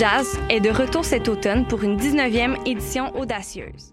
[0.00, 3.92] Jazz est de retour cet automne pour une 19e édition audacieuse.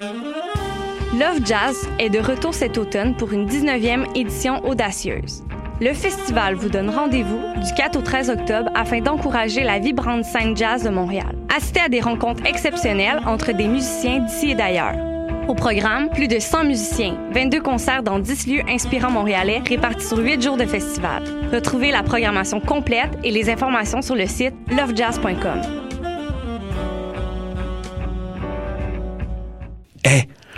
[0.00, 5.42] Love Jazz est de retour cet automne pour une 19e édition audacieuse.
[5.80, 10.56] Le festival vous donne rendez-vous du 4 au 13 octobre afin d'encourager la vibrante scène
[10.56, 11.36] jazz de Montréal.
[11.52, 15.15] Assistez à des rencontres exceptionnelles entre des musiciens d'ici et d'ailleurs.
[15.48, 20.18] Au programme, plus de 100 musiciens, 22 concerts dans 10 lieux inspirants montréalais répartis sur
[20.18, 21.22] 8 jours de festival.
[21.52, 25.86] Retrouvez la programmation complète et les informations sur le site lovejazz.com.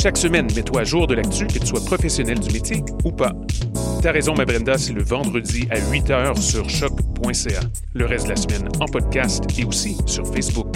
[0.00, 3.32] Chaque semaine, mets-toi à jour de l'actu, que tu sois professionnel du métier ou pas.
[4.00, 7.60] T'as raison, ma Brenda, c'est le vendredi à 8 h sur choc.ca.
[7.94, 10.68] Le reste de la semaine en podcast et aussi sur Facebook.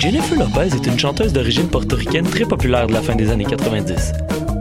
[0.00, 4.12] Jennifer Lopez est une chanteuse d'origine portoricaine très populaire de la fin des années 90.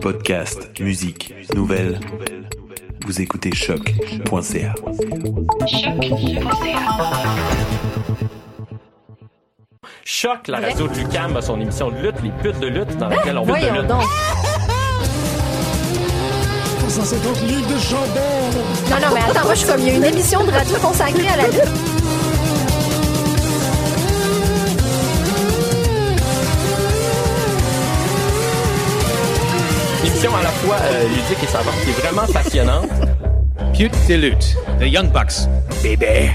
[0.00, 2.00] Podcast, musique, nouvelles.
[3.06, 4.74] Vous écoutez choc.ca.
[10.04, 13.08] Choc, la radio de Lucam a son émission de lutte, les putes de lutte, dans
[13.08, 13.86] laquelle on lutte de lutte.
[13.86, 14.02] donc.
[16.88, 18.20] 150 livres de chandelle.
[18.90, 20.76] Non, non, mais attends, moi, je suis comme, il y a une émission de radio
[20.78, 21.99] consacrée à la lutte.
[30.20, 32.90] Émission à la fois euh, ludique et savante, qui est vraiment passionnante.
[33.72, 35.48] Pute de lutte, The Young Bucks.
[35.82, 36.30] Bébé.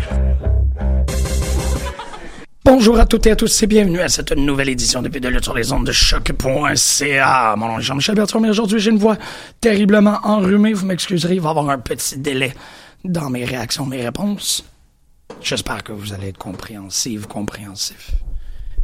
[2.63, 5.43] Bonjour à toutes et à tous et bienvenue à cette nouvelle édition de de lutte
[5.43, 7.55] sur les ondes de choc.ca.
[7.57, 9.17] Mon nom est Jean-Michel Bertrand, mais aujourd'hui j'ai une voix
[9.61, 10.73] terriblement enrhumée.
[10.73, 12.55] Vous m'excuserez, il va y avoir un petit délai
[13.03, 14.65] dans mes réactions, mes réponses.
[15.43, 18.11] J'espère que vous allez être compréhensive, compréhensif.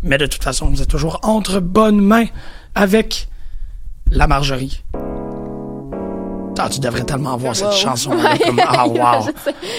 [0.03, 2.27] Mais de toute façon, vous êtes toujours entre bonnes mains
[2.75, 3.29] avec
[4.11, 4.83] la Marjorie.
[6.59, 7.73] Ah, tu devrais tellement voir cette Wow.
[7.73, 8.11] chanson.
[8.11, 8.37] Ouais.
[8.37, 9.27] Comme, ah, wow.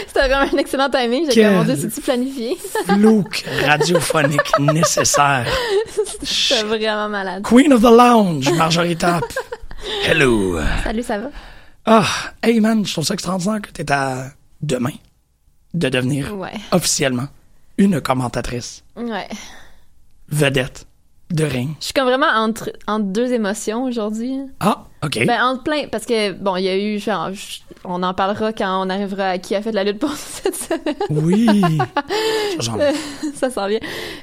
[0.09, 1.31] C'était vraiment un excellent timing.
[1.31, 2.57] J'ai mon Dieu, c'est-tu planifié?
[2.87, 5.47] Flouk radiophonique nécessaire.
[6.25, 7.45] C'était vraiment malade.
[7.45, 9.23] Queen of the Lounge, Marjorie Tapp.
[10.09, 10.59] Hello.
[10.83, 11.29] Salut, ça va?
[11.87, 12.05] Ah,
[12.43, 14.95] hey man, je trouve ça extraordinaire que t'es à demain
[15.75, 16.53] de devenir Ouais.
[16.73, 17.29] officiellement
[17.79, 19.29] une commentatrice Ouais.
[20.29, 20.87] vedette
[21.33, 21.71] de ring.
[21.81, 24.39] Je suis comme vraiment entre, entre deux émotions aujourd'hui.
[24.61, 25.25] Ah, ok.
[25.27, 27.31] Ben, entre plein, parce que, bon, il y a eu, genre,
[27.85, 30.55] on en parlera quand on arrivera à qui a fait de la lutte pour cette
[30.55, 30.95] semaine.
[31.11, 31.79] Oui.
[32.61, 32.73] Ça,
[33.35, 33.79] ça sent bien.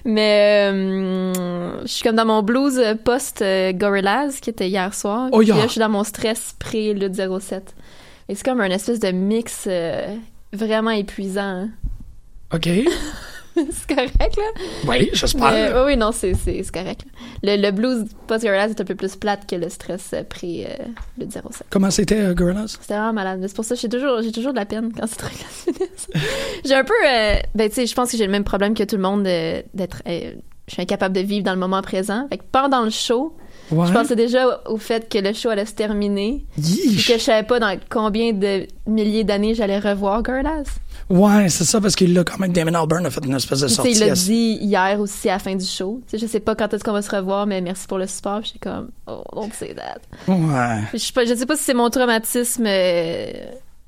[0.05, 5.29] Mais euh, je suis comme dans mon blues post-Gorillaz qui était hier soir.
[5.31, 5.57] Oh, Puis yeah.
[5.57, 7.75] là, je suis dans mon stress pré-lutte 07.
[8.29, 10.15] Et c'est comme un espèce de mix euh,
[10.53, 11.41] vraiment épuisant.
[11.41, 11.69] hein.
[12.53, 12.69] Ok.
[13.71, 14.63] c'est correct, là?
[14.87, 15.75] Oui, j'espère.
[15.75, 17.05] Oui, oui, non, c'est, c'est, c'est correct.
[17.43, 17.55] là.
[17.55, 21.63] Le, le blues post-Gorillaz est un peu plus plate que le stress euh, pré-lutte 07.
[21.69, 22.77] Comment c'était, euh, Gorillaz?
[22.81, 23.43] C'était vraiment malade.
[23.47, 26.07] C'est pour ça que j'ai toujours, j'ai toujours de la peine quand c'est très finissent.
[26.65, 28.83] j'ai un peu, euh, ben tu sais, je pense que j'ai le même problème que
[28.83, 30.33] tout le monde euh, d'être, euh,
[30.67, 32.27] je suis incapable de vivre dans le moment présent.
[32.29, 33.35] Fait que pendant le show,
[33.71, 33.87] Ouais.
[33.87, 37.07] je pensais déjà au fait que le show allait se terminer, Yeesh.
[37.07, 40.65] que je savais pas dans combien de milliers d'années j'allais revoir Gorillaz.
[41.09, 43.67] Ouais, c'est ça, parce qu'il l'a quand même, Damon Albarn a fait une espèce de
[43.67, 43.91] sortie.
[43.91, 46.01] il l'a dit hier aussi à la fin du show.
[46.07, 48.05] Tu sais, je sais pas quand est-ce qu'on va se revoir, mais merci pour le
[48.05, 48.41] support.
[48.43, 50.31] J'étais comme, oh, don't say that.
[50.31, 50.81] Ouais.
[50.93, 53.31] Je sais pas, je sais pas si c'est mon traumatisme euh,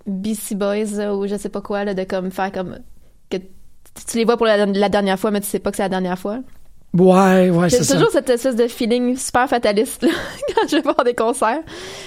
[0.07, 2.79] BC Boys là, ou je sais pas quoi là, de comme faire comme
[3.29, 5.83] que tu les vois pour la, la dernière fois mais tu sais pas que c'est
[5.83, 6.39] la dernière fois.
[6.93, 7.93] Ouais, ouais, c'est ça.
[7.95, 10.09] toujours cette espèce de feeling super fataliste là,
[10.55, 11.61] quand je vais voir des concerts.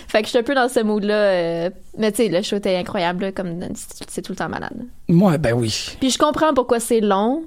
[0.09, 1.15] Fait que je suis un peu dans ce mood-là.
[1.15, 4.49] euh, mais tu sais, le show était incroyable, là, comme c'est c'est tout le temps
[4.51, 4.77] malade.
[5.09, 5.97] Ouais, ben oui.
[6.01, 7.45] Puis je comprends pourquoi c'est long,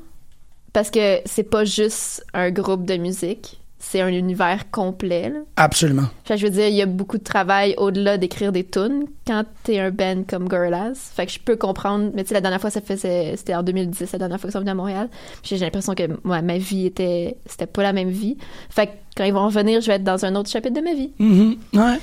[0.74, 5.30] parce que c'est pas juste un groupe de musique, c'est un univers complet.
[5.30, 5.40] Là.
[5.56, 6.08] Absolument.
[6.26, 9.06] Fait que je veux dire, il y a beaucoup de travail au-delà d'écrire des tunes
[9.26, 10.96] quand t'es un band comme Gorillaz.
[11.16, 13.64] Fait que je peux comprendre, mais tu sais, la dernière fois, ça faisait, c'était en
[13.64, 15.10] 2010, la dernière fois qu'ils sont venus à Montréal.
[15.44, 18.38] J'ai l'impression que moi, ma vie était, c'était pas la même vie.
[18.70, 20.94] Fait que quand ils vont revenir, je vais être dans un autre chapitre de ma
[20.94, 21.12] vie.
[21.20, 21.56] Mhm.
[21.76, 22.00] Ouais.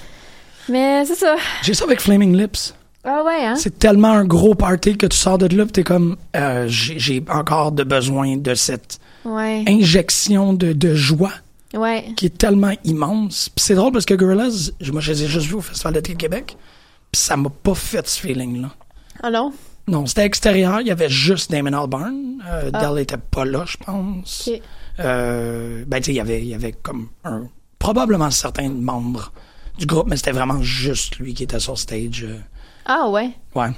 [0.69, 1.37] Mais c'est ça.
[1.63, 2.75] J'ai ça avec Flaming Lips.
[3.07, 3.55] Ah ouais, hein?
[3.57, 7.23] C'est tellement un gros party que tu sors de là t'es comme, euh, j'ai j'ai
[7.29, 9.63] encore de besoin de cette Ouais.
[9.69, 11.33] injection de, de joie
[11.75, 12.13] Ouais.
[12.17, 13.49] qui est tellement immense.
[13.49, 16.13] Puis c'est drôle parce que Gorillaz, moi je les ai juste vus au Festival d'été
[16.15, 16.57] de Québec,
[17.13, 18.71] puis ça m'a pas fait ce feeling-là.
[19.23, 19.53] Ah non?
[19.87, 22.43] Non, c'était extérieur, il y avait juste Damon Albarn.
[22.49, 22.81] Euh, Ah.
[22.93, 24.49] Dell était pas là, je pense.
[24.49, 24.61] Ok.
[25.01, 27.49] Euh, ben tu sais, il y avait, il y avait comme un,
[27.79, 29.33] probablement certains membres
[29.79, 32.25] du groupe, mais c'était vraiment juste lui qui était sur stage.
[32.29, 32.39] euh,
[32.87, 33.31] Ah ouais?
[33.55, 33.71] ouais.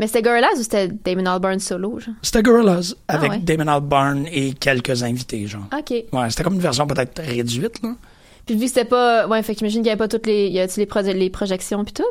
[0.00, 2.14] Mais c'était Gorillaz ou c'était Damon Albarn solo, genre?
[2.22, 3.38] C'était Gorillaz avec Ah ouais.
[3.40, 5.66] Damon Albarn et quelques invités, genre.
[5.78, 5.90] OK.
[6.12, 7.94] Ouais, c'était comme une version peut-être réduite, là.
[8.46, 9.28] Puis vu que c'était pas...
[9.28, 10.48] Ouais, fait que j'imagine qu'il y avait pas toutes les...
[10.48, 12.02] Y a-tu les, pro- les projections puis tout?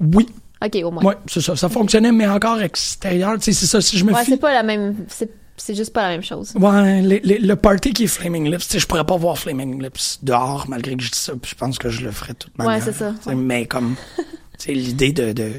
[0.00, 0.26] Oui,
[0.64, 1.02] OK, au moins.
[1.04, 1.56] ouais, c'est ça.
[1.56, 3.34] Ça fonctionnait, mais encore extérieur.
[3.34, 3.80] Tu sais, c'est ça.
[3.80, 4.94] Si je me Ouais, fie c'est pas la même...
[5.08, 6.52] C'est c'est juste pas la même chose.
[6.56, 9.80] Ouais, les- les- le party qui est Flaming Lips, tu je pourrais pas voir Flaming
[9.80, 12.52] Lips dehors, malgré que je dis ça, puis je pense que je le ferais toute
[12.58, 12.82] Ouais, manière.
[12.84, 13.34] c'est ça, Tu ouais.
[13.36, 14.24] Mais comme, tu
[14.58, 15.52] sais, l'idée de, de,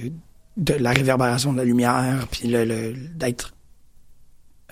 [0.57, 3.53] de la réverbération de la lumière, puis le, le- d'être,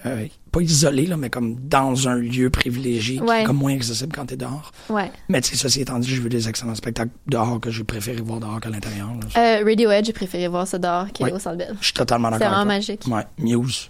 [0.06, 3.42] euh, pas isolé, là, mais comme dans un lieu privilégié, qui Ouais.
[3.42, 4.72] est comme moins accessible quand t'es dehors.
[4.90, 5.12] Ouais.
[5.30, 8.22] Mais tu sais, ceci étant dit, j'ai vu des excellents spectacles dehors que j'ai préféré
[8.22, 9.10] voir dehors qu'à l'intérieur.
[9.36, 9.60] là.
[9.62, 11.32] Euh, Radiohead, j'ai préféré voir ça dehors Ouais.
[11.32, 11.76] qu'au Centre Bell.
[11.80, 12.58] Je suis totalement C'est d'accord.
[12.58, 13.16] vraiment avec toi.
[13.16, 13.28] magique.
[13.40, 13.90] Ouais, Muse.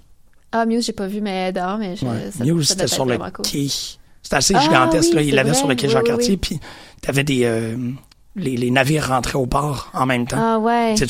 [0.51, 2.29] Ah, Muse, j'ai pas vu, mais dehors, mais je, Ouais.
[2.31, 3.45] ça, Muse, c'était sur le vraiment cool.
[3.45, 3.67] quai.
[3.67, 5.09] C'était assez Ah, gigantesque.
[5.11, 5.21] oui, là.
[5.23, 6.29] Il c'est l'avait sur le quai Jean-Cartier.
[6.31, 6.59] oui, Puis
[7.01, 7.43] t'avais des...
[7.45, 7.75] euh,
[8.35, 10.37] les, les navires rentraient au port en même temps.
[10.39, 10.93] Ah ouais.
[10.95, 11.05] Tu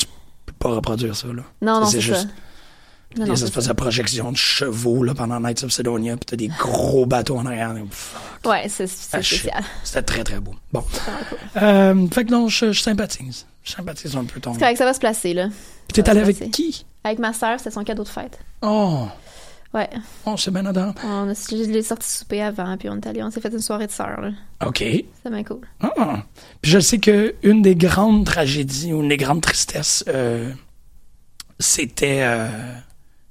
[0.64, 1.28] pas reproduire ça.
[1.28, 1.42] Là.
[1.62, 2.14] Non, non, c'est c'est ça.
[2.14, 2.28] juste
[3.16, 3.74] Non, non, des c'est espèces ça.
[3.74, 6.16] de chevaux là, pendant Nights of Sidonia.
[6.16, 7.74] Puis t'as des gros bateaux en arrière.
[7.74, 8.16] Pff,
[8.46, 9.62] Ouais, c'est ah, spécial.
[9.82, 10.54] C'était très, très beau.
[10.72, 10.84] Bon.
[11.56, 13.46] Euh, fait que non, je, je sympathise.
[13.62, 14.52] Je sympathise un peu ton...
[14.54, 15.48] C'est correct, ça va se placer, là.
[15.48, 16.84] Puis t'es ça allé avec se qui?
[17.04, 18.38] Avec ma sœur, c'était son cadeau de fête.
[18.62, 19.06] Oh!
[19.74, 19.90] Ouais.
[20.24, 20.98] Oh, c'est bien adorable.
[21.04, 23.60] On a, je l'ai sorti souper avant, puis on est allé, on s'est fait une
[23.60, 24.30] soirée de sœur, là.
[24.64, 24.78] OK.
[24.78, 25.60] C'est bien cool.
[25.82, 26.22] Ah.
[26.62, 30.50] Puis je sais que une des grandes tragédies ou une des grandes tristesses, euh,
[31.58, 32.48] c'était euh,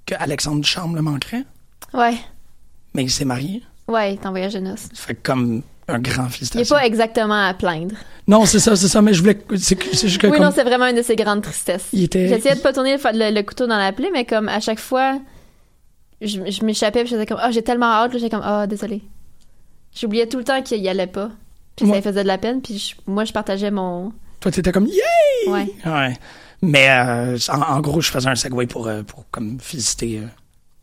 [0.06, 1.44] que Alexandre Ducharme le manquerait,
[1.94, 2.16] Ouais.
[2.94, 3.64] mais il s'est marié.
[3.88, 4.90] Ouais, il est en voyage de noces.
[4.94, 6.76] Fait que comme un grand Il est félicitation.
[6.76, 7.96] pas exactement à plaindre.
[8.28, 9.38] Non, c'est ça, c'est ça, mais je voulais.
[9.58, 11.88] C'est juste que Oui, comme- non, c'est vraiment une de ses grandes tristesses.
[11.92, 14.48] Il était- J'essayais de pas tourner le, le- le couteau dans la plaie, mais comme
[14.48, 15.20] à chaque fois,
[16.28, 19.02] je, je m'échappais, puis j'étais comme, ah, j'ai tellement hâte, j'étais comme, ah, désolé.
[19.96, 21.30] J'oubliais tout le temps qu'il y allait pas.
[21.76, 24.12] Puis ça lui faisait de la peine, puis je- moi, je partageais mon.
[24.40, 25.48] Toi, t'étais comme yay!
[25.48, 25.68] Ouais.
[25.86, 26.14] Ouais.
[26.62, 30.28] Mais euh, en, en gros, je faisais un segway pour, euh, pour comme féliciter euh,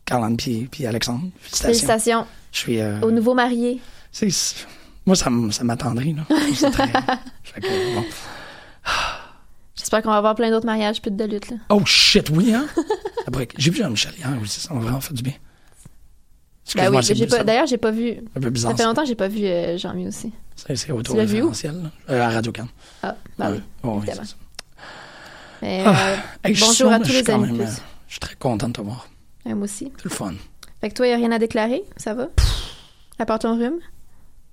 [0.05, 1.21] Caroline puis, puis Alexandre.
[1.39, 1.67] Félicitations.
[1.67, 2.79] Félicitations Je suis.
[2.79, 3.79] euh, au nouveau marié.
[4.11, 4.67] c'est-
[5.05, 6.23] moi, ça, ça m'attendrit, là.
[6.53, 6.87] C'est très-
[7.43, 8.03] fait que, bon.
[9.81, 11.57] J'espère qu'on va avoir plein d'autres mariages, plus de lutte, là.
[11.69, 12.65] Oh shit, oui, hein?
[13.27, 15.33] Après, J'ai vu Jean-Michel hier aussi, ça m'a vraiment fait du bien.
[16.75, 18.13] Ben oui, j'ai pas, d'ailleurs, j'ai pas vu.
[18.35, 18.71] un peu bizarre.
[18.71, 20.31] Ça fait longtemps que j'ai pas vu euh, Jean-Mi aussi.
[20.55, 21.89] C'est c'est autour référentiel, là.
[22.11, 22.67] Euh, à Radio Can.
[23.03, 23.61] Ah, bah oui.
[23.83, 24.05] oui.
[25.61, 27.45] Mais, Ah, euh, Hey, je suis bonjour à tous les amis.
[27.47, 27.63] même, plus.
[27.65, 29.07] euh, Je suis très content de te voir.
[29.45, 29.91] Moi aussi.
[29.97, 30.33] C'est le fun.
[30.79, 31.83] Fait que toi, y a rien à déclarer?
[31.97, 32.27] Ça va?
[33.19, 33.79] À part ton rhume?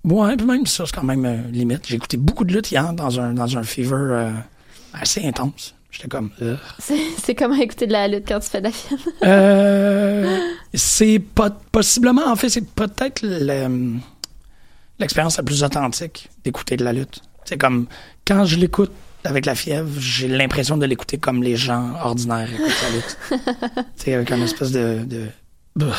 [0.04, 1.86] Ouais, puis même ça, c'est quand même limite.
[1.86, 4.30] J'ai écouté beaucoup de lutte hier dans un, dans un fever
[4.92, 5.74] assez intense.
[5.90, 6.30] J'étais comme...
[6.42, 6.56] euh.
[6.78, 9.02] C'est comment écouter de la lutte quand tu fais de la fièvre?
[9.24, 10.38] Euh,
[10.74, 13.94] c'est pas possiblement, en fait, c'est peut-être le-
[14.98, 17.20] l'expérience la plus authentique d'écouter de la lutte.
[17.44, 17.86] C'est comme
[18.26, 18.92] quand je l'écoute
[19.24, 23.18] avec la fièvre, j'ai l'impression de l'écouter comme les gens ordinaires écoutent la lutte.
[23.96, 25.26] c'est avec une espèce de, de...
[25.74, 25.94] Bah.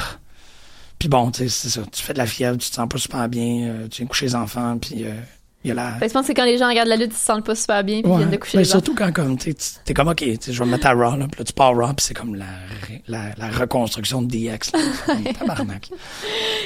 [0.99, 1.81] Puis bon, tu sais, c'est ça.
[1.91, 4.27] Tu fais de la fièvre, tu te sens pas super bien, euh, tu viens coucher
[4.27, 5.13] les enfants, puis euh,
[5.63, 5.91] il y a la...
[5.93, 7.55] Fait que je pense que quand les gens regardent la lutte, ils se sentent pas
[7.55, 10.07] super bien puis ils viennent de coucher Ben, les surtout quand comme t'es, t'es comme
[10.07, 12.13] ok, je vais me mettre à Raw là, puis là tu pars Raw, puis c'est
[12.13, 12.45] comme la,
[13.07, 14.71] la, la reconstruction de DX.
[14.73, 14.79] Là.
[15.05, 15.89] Comme tabarnak.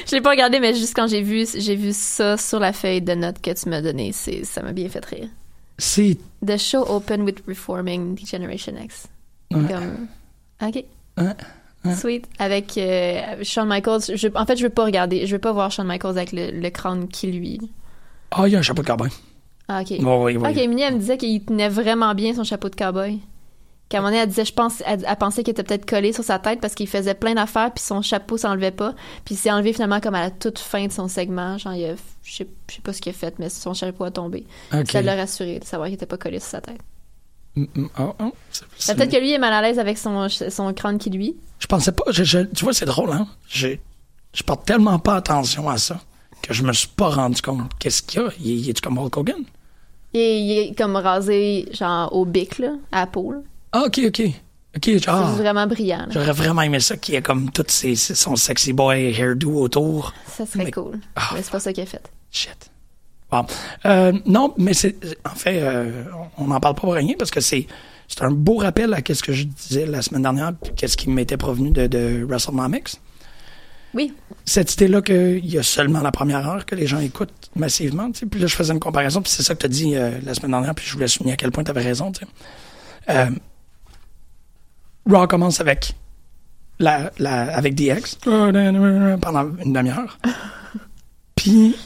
[0.08, 3.02] Je l'ai pas regardé, mais juste quand j'ai vu, j'ai vu ça sur la feuille
[3.02, 5.28] de notes que tu m'as donnée, c'est, ça m'a bien fait rire.
[5.76, 9.08] C'est The show open with reforming the Generation X.
[9.52, 9.60] Ouais.
[9.68, 10.06] Comme,
[10.62, 10.84] ok.
[11.18, 11.94] Ouais.
[11.96, 12.26] Sweet.
[12.38, 14.16] Avec euh, Shawn Michaels.
[14.16, 15.26] Je, en fait, je veux pas regarder.
[15.26, 17.60] Je veux pas voir Shawn Michaels avec le, le crâne qui lui.
[18.34, 19.10] Ah il y a un chapeau de cowboy.
[19.68, 20.00] Ah, ok.
[20.00, 20.48] Bon, oui, oui.
[20.50, 23.20] Ok, Emilie, elle me disait qu'il tenait vraiment bien son chapeau de cowboy.
[23.88, 26.12] Qu'à un moment donné, elle disait, je pense, elle, elle pensait qu'il était peut-être collé
[26.12, 28.94] sur sa tête parce qu'il faisait plein d'affaires puis son chapeau s'enlevait pas.
[29.24, 31.58] Puis il s'est enlevé finalement comme à la toute fin de son segment.
[31.58, 34.04] Genre, il a- je sais, je sais pas ce qu'il a fait, mais son chapeau
[34.04, 34.46] a tombé.
[34.72, 34.90] Ok.
[34.90, 36.80] Ça l'a rassuré de savoir qu'il était pas collé sur sa tête.
[37.56, 38.32] Mm, mm, oh, oh, Ben,
[38.78, 41.36] c'est- Peut-être que lui est mal à l'aise avec son, son crâne qui lui.
[41.58, 42.04] Je pensais pas.
[42.10, 43.28] je- je- tu vois, c'est drôle, hein?
[43.48, 43.68] Je,
[44.32, 46.00] je porte tellement pas attention à ça
[46.46, 47.70] que je me suis pas rendu compte.
[47.78, 48.28] Qu'est-ce qu'il y a?
[48.40, 49.42] Il, il est-tu comme Hulk Hogan?
[50.12, 53.38] Il est, il est comme rasé, genre, au bic, là, à la peau, là.
[53.72, 54.22] Ah, ok, ok.
[54.76, 55.30] Ok, genre.
[55.36, 56.06] C'est vraiment brillant.
[56.10, 60.12] J'aurais vraiment aimé ça qu'il y ait comme tout ses, son sexy boy hairdo autour.
[60.28, 60.98] Ça serait Mais- cool.
[61.16, 61.30] Ah.
[61.34, 62.02] Mais c'est pas ça qu'il a fait.
[62.30, 62.70] Shit.
[63.30, 63.46] Bon.
[63.86, 64.96] Euh, non, mais c'est.
[65.24, 66.04] En fait, euh,
[66.38, 67.66] on n'en parle pas pour rien parce que c'est.
[68.06, 71.38] C'est un beau rappel à ce que je disais la semaine dernière, qu'est-ce qui m'était
[71.38, 72.96] provenu de, de WrestleNomics.
[73.94, 74.12] Oui.
[74.44, 78.10] Cette idée-là qu'il y a seulement la première heure que les gens écoutent massivement.
[78.10, 80.34] Puis là, je faisais une comparaison, puis c'est ça que tu as dit euh, la
[80.34, 82.12] semaine dernière, puis je voulais souligner à quel point tu avais raison.
[83.08, 83.30] Euh,
[85.08, 85.94] Raw commence avec
[86.78, 90.18] la, la, avec DX pendant une demi-heure.
[91.36, 91.76] Puis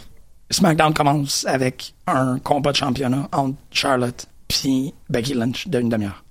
[0.51, 6.25] SmackDown commence avec un combat de championnat entre Charlotte puis Becky Lynch d'une demi-heure.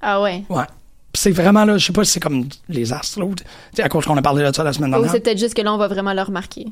[0.00, 0.44] Ah ouais.
[0.48, 0.64] Ouais.
[1.22, 3.20] C'est vraiment là, je sais pas si c'est comme les astres
[3.78, 5.12] à cause qu'on a parlé de ça la semaine Ou dernière.
[5.12, 6.66] c'est peut-être juste que là, on va vraiment le remarquer.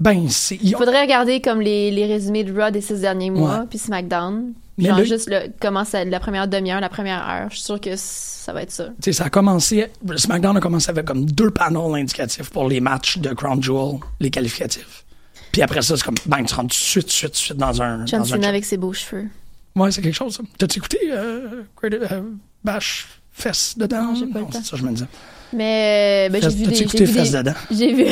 [0.00, 0.58] Ben, c'est.
[0.60, 4.52] Il faudrait regarder comme les, les résumés de Raw des six derniers mois, puis SmackDown.
[4.78, 7.50] Mais Genre là- juste le, comment ça, la première demi-heure, la première heure.
[7.50, 8.86] Je suis sûre que ça va être ça.
[8.86, 9.86] Tu sais, ça a commencé.
[10.16, 14.30] SmackDown a commencé avec comme deux panels indicatifs pour les matchs de Crown Jewel, les
[14.30, 15.04] qualificatifs.
[15.52, 17.34] Puis après ça, c'est comme, bang, tu rentres tout de suite, tout de suite, tout
[17.34, 18.06] de suite dans un.
[18.06, 19.28] John Cena avec ses beaux cheveux.
[19.76, 20.42] Ouais, c'est quelque chose, ça.
[20.58, 22.22] T'as-tu écouté euh, euh,
[22.64, 23.06] Bash?
[23.38, 24.02] Fest dedans?
[24.02, 24.50] Non, j'ai pas le temps.
[24.52, 25.06] c'est ça, je me disais.
[25.52, 27.52] Mais ben, j'ai vu des, j'ai vu des, dedans?
[27.70, 28.04] j'ai vu,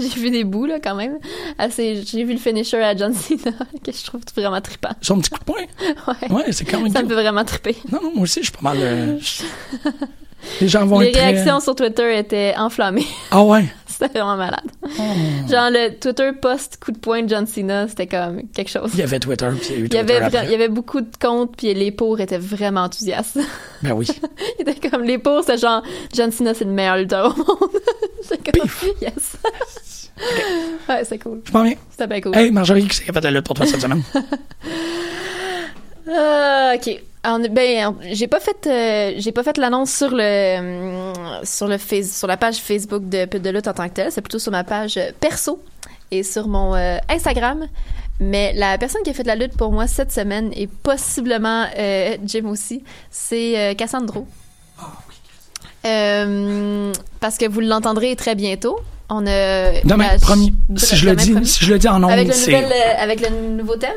[0.00, 1.18] j'ai vu des bouts là quand même.
[1.58, 3.50] Assez, j'ai vu le finisher à John Cena
[3.84, 4.90] que je trouve vraiment trippant.
[5.00, 5.56] Son petit coup de poing?
[6.06, 6.32] Ouais.
[6.32, 7.76] Ouais, c'est quand même Ça me fait vraiment tripper.
[7.90, 8.76] Non, non, moi aussi, je suis pas mal.
[8.80, 9.42] euh, je-
[10.60, 11.14] Les gens vont Les être.
[11.14, 13.06] très- réactions sur Twitter étaient enflammées.
[13.32, 13.64] Ah ouais?
[13.98, 14.70] C'était vraiment malade.
[14.84, 15.02] Oh.
[15.50, 18.90] Genre le Twitter post coup de poing de John Cena, c'était comme quelque chose.
[18.94, 20.44] Il y avait Twitter, puis il y a eu Il y, Twitter avait, après.
[20.46, 23.38] il y avait beaucoup de comptes, puis les pauvres étaient vraiment enthousiastes.
[23.82, 24.08] Ben oui.
[24.58, 27.70] Il était comme, les pauvres, c'est genre, John Cena, c'est le meilleur lutteur au monde.
[28.28, 28.68] J'étais comme,
[29.00, 29.36] yes.
[30.88, 31.42] ouais, c'est cool.
[31.44, 31.76] Je m'en viens.
[31.90, 32.36] C'était bien cool.
[32.36, 34.02] Hey, Marjorie, qui c'est a fait la lutte pour toi cette semaine?
[36.08, 37.02] Euh, ok.
[37.24, 41.76] On, ben, j'ai pas fait, euh, j'ai pas fait l'annonce sur le, hum, sur le
[41.78, 44.12] face, sur la page Facebook de Pute de lutte en tant que telle.
[44.12, 45.60] C'est plutôt sur ma page euh, perso
[46.10, 47.66] et sur mon euh, Instagram.
[48.20, 52.16] Mais la personne qui a fait la lutte pour moi cette semaine et possiblement euh,
[52.24, 54.26] Jim aussi, c'est euh, Cassandro.
[55.86, 58.78] Euh, parce que vous l'entendrez très bientôt.
[59.08, 59.72] On a.
[59.84, 60.52] Non, mais la- promis.
[60.76, 63.30] Si je le dis, si je le dis en Avec le, nouvel, euh, avec le
[63.56, 63.90] nouveau thème?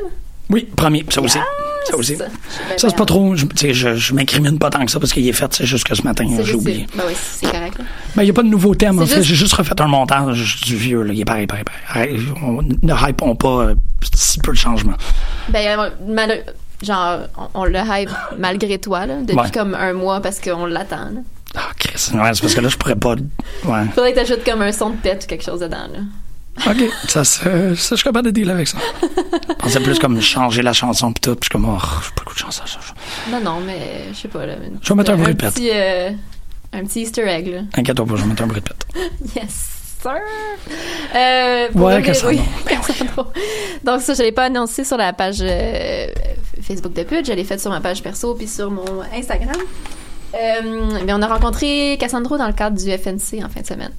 [0.50, 1.04] Oui, promis.
[1.08, 1.38] Ça aussi.
[1.88, 2.16] ça aussi.
[2.16, 2.30] Ça, Ça,
[2.68, 3.34] Ben, c'est ben, pas trop.
[3.36, 5.94] Je, je, je m'incrimine pas tant que ça parce qu'il est fait, c'est juste que
[5.94, 6.86] ce matin, j'ai oublié.
[6.94, 7.76] Ben oui, c'est correct.
[8.14, 9.16] Ben, il n'y a pas de nouveau thème, en C'est fait.
[9.16, 11.12] juste- J'ai juste refait un montage du vieux, là.
[11.12, 12.20] Il est pareil, pareil, pareil.
[12.42, 13.74] On, ne hypons pas euh,
[14.14, 14.96] si peu de changements.
[15.48, 16.44] Ben, euh, mal-
[16.82, 17.20] genre,
[17.54, 19.50] on, on le hype malgré toi, là, depuis Ouais.
[19.52, 21.10] comme un mois parce qu'on l'attend.
[21.54, 22.10] Ah, Chris.
[22.14, 23.14] Ouais, c'est parce que là, je pourrais pas.
[23.64, 23.84] Ouais.
[23.94, 26.00] Faudrait que t'ajoutes comme un son de pète ou quelque chose dedans, là.
[26.66, 26.76] OK.
[27.08, 28.78] Ça, ça, ça, je suis capable de deal avec ça.
[29.00, 31.34] Je pensais plus comme changer la chanson pis tout.
[31.34, 32.62] Puis je suis comme, oh, j'ai pas le goût de chanson.
[32.66, 32.94] ça, ça.
[33.30, 34.54] Non, non, mais je sais pas, là.
[34.82, 35.58] Je vais mettre un bruit de pète.
[35.60, 36.10] euh,
[36.74, 37.60] un petit easter egg, là.
[37.76, 38.86] Inquiète-toi pas, je vais mettre un bruit de pète.
[39.36, 39.68] Yes,
[40.02, 40.12] sir!
[41.14, 43.26] Euh, pour Ouais, revenir- Cassandro.
[43.26, 43.42] oui.
[43.84, 46.06] Donc ça, je l'ai pas annoncé sur la page euh,
[46.62, 48.84] Facebook de Pud, je l'ai fait sur ma page perso puis sur mon
[49.16, 49.56] Instagram.
[50.34, 53.92] Euh, mais on a rencontré Cassandro dans le cadre du FNC en fin de semaine.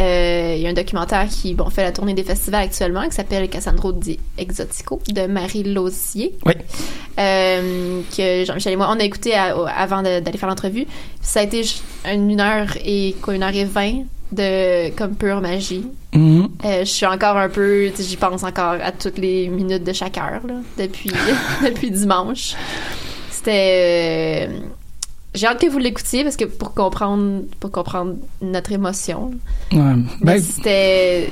[0.00, 3.14] Euh, Il y a un documentaire qui bon, fait la tournée des festivals actuellement qui
[3.16, 6.34] s'appelle Cassandro di Exotico de Marie Lausier.
[6.46, 6.52] Oui.
[7.18, 10.86] Euh, que Jean-Michel et moi, on a écouté à- avant d'aller faire l'entrevue.
[11.20, 11.62] Ça a été
[12.12, 15.86] une, heure et quoi, une heure et vingt de comme pure magie.
[16.14, 16.48] Mhm.
[16.64, 20.16] Euh, je suis encore un peu, j'y pense encore à toutes les minutes de chaque
[20.18, 21.10] heure là, depuis
[21.64, 22.54] depuis dimanche.
[23.30, 24.58] C'était, euh,
[25.38, 29.30] j'ai hâte que vous l'écoutiez parce que pour comprendre pour comprendre notre émotion.
[29.72, 29.94] Ouais.
[30.20, 31.30] Ben, c'était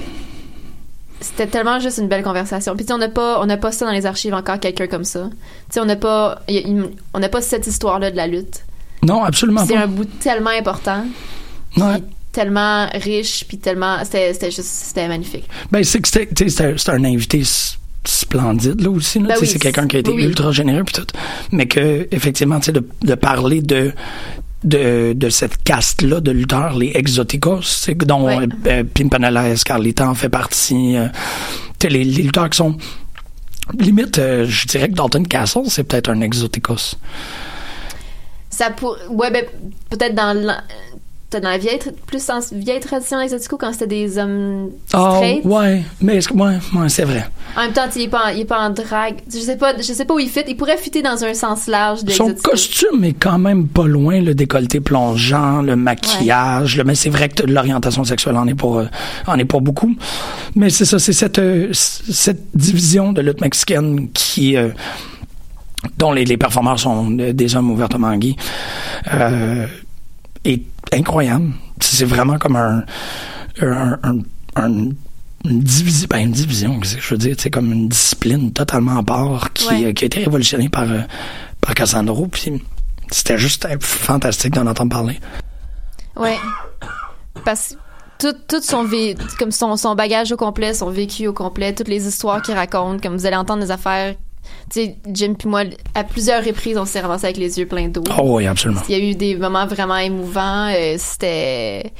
[1.20, 2.76] c'était tellement juste une belle conversation.
[2.76, 4.86] Puis tu sais, on n'a pas on n'a pas ça dans les archives encore quelqu'un
[4.86, 5.28] comme ça.
[5.30, 8.16] Tu sais, on n'a pas y a une- on n'a pas cette histoire là de
[8.16, 8.64] la lutte.
[9.02, 11.04] non, absolument C'est un bout tellement important,
[11.76, 12.02] Ouais.
[12.32, 15.48] tellement riche, puis tellement c'était juste c'était magnifique.
[15.70, 17.42] Ben, c'est que c'était, un invité
[18.08, 19.28] splendide, là, aussi, là.
[19.28, 21.06] Ben oui, c'est quelqu'un qui a été oui, ultra généreux, puis tout.
[21.52, 23.92] Mais que, effectivement, tu sais, de, de parler de,
[24.64, 27.60] de, de cette caste-là de lutteurs, les exoticos,
[28.04, 28.38] dont Ouais.
[28.42, 30.96] euh, euh, Pimpinella Escarlita en fait partie.
[30.96, 31.08] euh,
[31.78, 32.76] tu sais, les, les lutteurs qui sont.
[33.78, 36.94] Limite, euh, je dirais que Dalton Castle, c'est peut-être un exoticos.
[38.48, 39.44] Ça pour, ouais, ben,
[39.90, 40.54] peut-être dans
[41.36, 45.44] la, dans la vieille, plus en vieille tradition exotico quand c'était des hommes Ah, straight?
[45.44, 47.24] ouais, mais est-ce que- ouais, ouais, c'est vrai.
[47.56, 49.16] En même temps, il est pas, en- il est pas en drague.
[49.32, 50.40] Je sais pas, je sais pas où il fit.
[50.48, 54.20] Il pourrait fitter dans un sens large de Son costume est quand même pas loin,
[54.20, 58.66] le décolleté plongeant, le maquillage, le- mais c'est vrai que l'orientation sexuelle en est pas,
[58.68, 58.86] euh,
[59.26, 59.94] en est pas beaucoup.
[60.54, 64.68] Mais c'est ça, c'est cette, euh, cette division de lutte mexicaine qui, euh,
[65.98, 68.36] dont les, les performeurs sont des hommes ouvertement gays,
[69.14, 69.66] euh,
[70.44, 70.62] est
[70.92, 71.52] incroyable.
[71.80, 72.84] C'est vraiment comme un,
[73.60, 74.18] un, un-
[74.56, 74.88] un-
[75.44, 79.52] une division, ben une division, je veux dire, c'est comme une discipline totalement à part
[79.52, 79.84] qui, Ouais.
[79.86, 81.00] euh, qui a été révolutionnée par, euh,
[81.60, 82.60] par Cassandro, puis
[83.12, 85.20] c'était juste fantastique d'en entendre parler.
[86.16, 86.36] Ouais.
[87.44, 87.76] Parce
[88.18, 88.88] que tout, tout son,
[89.38, 93.00] comme son, son bagage au complet, son vécu au complet, toutes les histoires qu'il raconte,
[93.02, 94.14] comme vous allez entendre des affaires.
[94.70, 95.62] Tu sais, Jim puis moi,
[95.94, 98.04] à plusieurs reprises, on s'est ramassé avec les yeux pleins d'eau.
[98.18, 98.82] Oh oui, absolument.
[98.88, 100.68] Il y a eu des moments vraiment émouvants.
[100.74, 101.92] euh, c'était.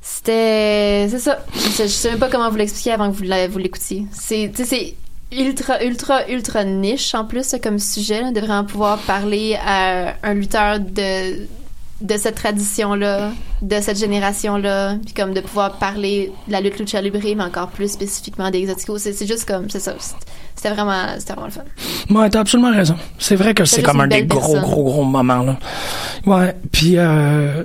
[0.00, 1.08] C'était.
[1.10, 1.44] C'est ça.
[1.54, 3.16] Je sais, je sais même pas comment vous l'expliquer avant que
[3.48, 4.06] vous l'écoutiez.
[4.12, 4.50] C'est.
[4.54, 4.94] Tu sais,
[5.32, 10.14] c'est ultra, ultra, ultra niche en plus comme sujet, là, de vraiment pouvoir parler à
[10.22, 11.46] un lutteur de
[12.00, 17.00] de cette tradition-là, de cette génération-là, puis comme de pouvoir parler de la lutte lucha
[17.00, 18.98] libre, mais encore plus spécifiquement des exoticos.
[18.98, 19.94] C'est juste comme, c'est ça.
[20.54, 21.62] C'était vraiment, vraiment le fun.
[22.10, 22.96] Ouais, t'as absolument raison.
[23.18, 24.60] C'est vrai que c'est comme un des gros, personne.
[24.60, 25.58] gros, gros moments, là.
[26.26, 27.62] Ouais, puis euh,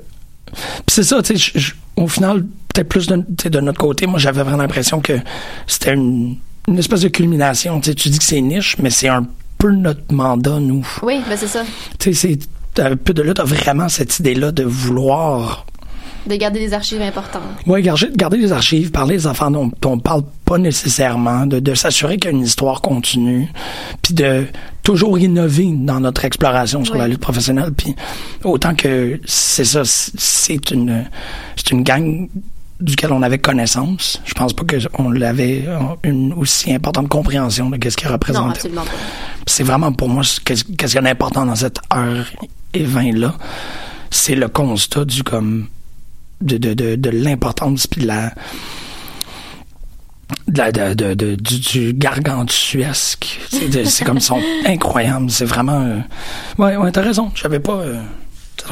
[0.52, 4.44] puis c'est ça, tu sais, au final, peut-être plus de, de notre côté, moi, j'avais
[4.44, 5.14] vraiment l'impression que
[5.68, 7.80] c'était une, une espèce de culmination.
[7.80, 9.26] Tu sais, tu dis que c'est niche, mais c'est un
[9.58, 10.86] peu notre mandat, nous.
[11.04, 11.64] Oui, ben c'est ça.
[12.00, 12.40] Tu sais, c'est
[12.80, 15.66] un peu de là, t'as vraiment cette idée-là de vouloir
[16.28, 17.42] De garder des archives importantes.
[17.68, 21.60] Oui, garder, garder les archives, parler des enfants dont, dont on parle pas nécessairement, de,
[21.60, 23.48] de s'assurer qu'il y a une histoire continue,
[24.02, 24.46] puis de
[24.84, 27.72] toujours innover dans notre exploration sur la lutte professionnelle.
[27.76, 27.96] Puis
[28.44, 31.06] autant que c'est ça, c'est- une
[31.56, 32.28] c'est une gang
[32.80, 34.20] duquel on avait connaissance.
[34.26, 35.66] Je pense pas qu'on avait
[36.04, 38.50] une aussi importante compréhension de ce qu'il Non, représentait.
[38.58, 38.92] absolument pas.
[39.48, 42.26] C'est vraiment pour moi ce qu'est-ce qu'est-ce qu'il y a d'important dans cette heure
[42.74, 43.36] et vingt là,
[44.10, 45.68] c'est le constat du comme
[46.42, 48.32] de de de, de l'importance puis de la
[50.48, 53.40] de, de, du, du gargantuesque.
[53.50, 55.30] C'est comme ils sont incroyables.
[55.30, 55.82] C'est vraiment.
[55.82, 56.00] euh,
[56.58, 57.32] Ouais, ouais, t'as raison.
[57.36, 57.74] J'avais pas.
[57.74, 58.02] euh,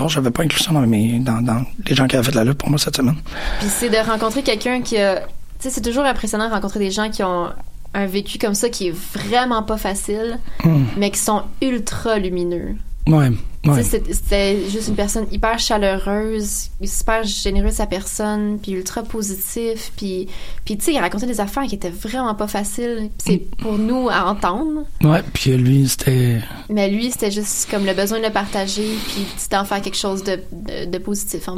[0.07, 2.57] j'avais pas inclus ça dans, mes, dans, dans les gens qui avaient fait la lutte
[2.57, 3.15] pour moi cette semaine.
[3.59, 5.17] Puis c'est de rencontrer quelqu'un qui a.
[5.19, 5.23] Tu
[5.59, 7.49] sais, c'est toujours impressionnant de rencontrer des gens qui ont
[7.93, 10.83] un vécu comme ça qui est vraiment pas facile, Hmm.
[10.97, 12.75] mais qui sont ultra lumineux.
[13.07, 20.27] Ouais, C'était juste une personne hyper chaleureuse, super généreuse sa personne, puis ultra positif, puis
[20.63, 23.09] puis tu sais, il racontait des affaires qui étaient vraiment pas faciles.
[23.17, 26.39] C'est pour nous à entendre, Ouais, puis lui, c'était.
[26.69, 30.23] mais lui c'était juste comme le besoin de le partager, puis d'en faire quelque chose
[30.23, 31.49] de, de, de positif.
[31.49, 31.55] En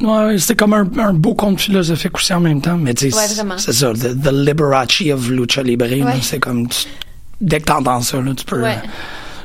[0.00, 3.16] Ouais, c'était comme un, un beau conte philosophique aussi en même temps, mais tu sais,
[3.58, 5.86] c'est- ça, the, the Liberace of Lucha Libre,
[6.22, 6.86] c'est comme, tu-
[7.40, 8.62] dès que t'entends ça, là, tu peux...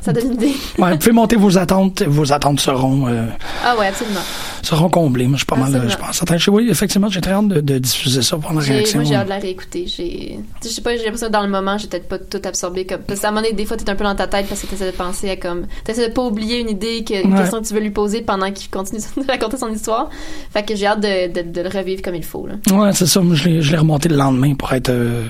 [0.02, 0.54] ça donne une idée.
[0.78, 3.26] Ouais, vous pouvez monter vos attentes, vos attentes seront, euh,
[3.66, 4.20] Ah ouais, absolument.
[4.62, 5.26] seront comblées.
[5.28, 5.90] Moi, je suis pas mal, Absolument.
[5.92, 6.22] je pense.
[6.24, 9.00] Attends, oui, effectivement, j'ai très hâte de, de diffuser ça pour la réaction.
[9.00, 9.86] Moi, j'ai hâte de la réécouter.
[9.88, 12.86] J'ai, je sais pas, j'ai l'impression que dans le moment, j'ai peut-être pas tout absorbé
[12.86, 13.02] comme.
[13.02, 14.68] Parce qu'à un moment donné, des fois, t'es un peu dans ta tête parce que
[14.68, 15.66] t'essaies de penser à comme.
[15.84, 17.40] T'essaies de pas oublier une idée, que, une Ouais.
[17.40, 20.10] question que tu veux lui poser pendant qu'il continue de raconter son histoire.
[20.54, 22.56] Fait que j'ai hâte de, de, de le revivre comme il faut, là.
[22.76, 23.22] Ouais, c'est ça.
[23.22, 25.24] Moi, je l'ai, je l'ai remonté le lendemain pour être, euh,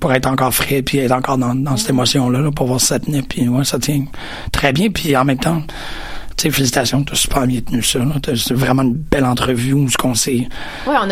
[0.00, 2.86] pour être encore frais, puis être encore dans, dans cette émotion-là, là, pour voir si
[2.86, 3.22] ça tenait.
[3.22, 4.04] Puis ouais, ça tient
[4.52, 4.90] très bien.
[4.90, 5.62] Puis en même temps,
[6.36, 7.98] tu sais, félicitations, t'as super bien tenu ça.
[8.34, 10.46] C'est vraiment une belle entrevue où ce qu'on s'est...
[10.86, 11.06] Ouais, on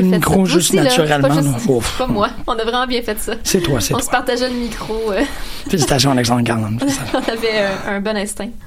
[0.00, 1.78] bien le fait micro juste aussi, là, naturellement, Pas, juste- là.
[1.98, 2.28] Pas moi.
[2.46, 3.34] On a vraiment bien fait ça.
[3.44, 4.06] C'est toi, c'est On toi.
[4.06, 4.94] se partageait le micro.
[5.12, 5.22] euh,
[5.68, 6.76] Félicitations, Alexandre Garland.
[7.14, 8.48] on avait un, un bon instinct.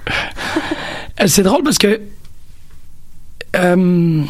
[1.20, 2.00] Euh, C'est drôle parce que
[3.56, 4.24] euh,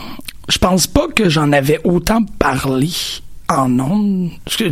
[0.47, 2.89] je pense pas que j'en avais autant parlé
[3.49, 4.29] en ondes.
[4.45, 4.65] Tu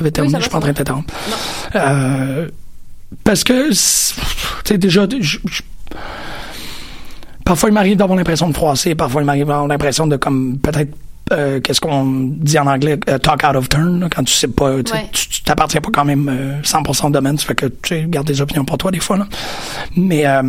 [0.00, 1.04] avais terminé, va, je suis pas en train de ça t'attendre.
[1.74, 2.48] Euh,
[3.24, 3.74] parce que, tu
[4.64, 5.62] sais, déjà, je- je-
[7.44, 10.92] parfois il m'arrive d'avoir l'impression de froisser, parfois il m'arrive d'avoir l'impression de, comme, peut-être,
[11.32, 12.04] euh, qu'est-ce qu'on
[12.36, 15.10] dit en anglais, euh, talk out of turn, là, quand tu sais pas, tu Ouais.
[15.44, 18.64] t'appartiens pas quand même euh, 100% au domaine, ça fait que tu gardes des opinions
[18.64, 19.26] pour toi des fois, là.
[19.96, 20.42] Mais, euh,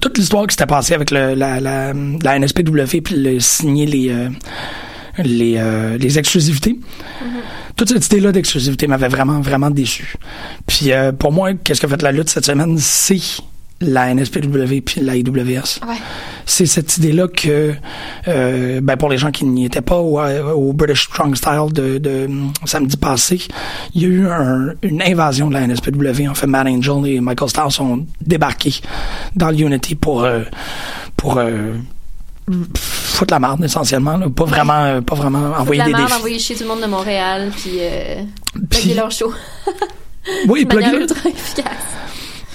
[0.00, 4.08] toute l'histoire qui s'était passée avec le, la, la, la NSPW puis le signer les
[4.10, 4.28] euh,
[5.18, 6.78] les, euh, les exclusivités.
[7.76, 10.14] Toute cette idée-là d'exclusivité m'avait vraiment, vraiment déçu.
[10.66, 13.20] Puis euh, pour moi, qu'est-ce que fait la lutte cette semaine, c'est
[13.80, 15.80] la NSPW puis la IWS.
[15.88, 15.96] Ouais.
[16.46, 17.74] C'est cette idée-là que,
[18.28, 21.98] euh, ben pour les gens qui n'y étaient pas au, au British Strong Style de,
[21.98, 23.40] de hum, samedi passé,
[23.94, 26.28] il y a eu un- une invasion de la NSPW.
[26.28, 28.74] En fait, Matt Angel et Michael Styles sont débarqués
[29.34, 30.42] dans l'Unity pour euh,
[31.16, 31.72] pour euh,
[32.76, 34.28] foutre la marde essentiellement, là.
[34.28, 36.18] pas vraiment euh, pas vraiment Faut de envoyer la des merde, défis.
[36.18, 38.22] envoyer chez tout le monde de Montréal, puis euh,
[38.70, 39.32] Puis- leur show.
[40.48, 41.66] Oui, plugger- ultra efficace.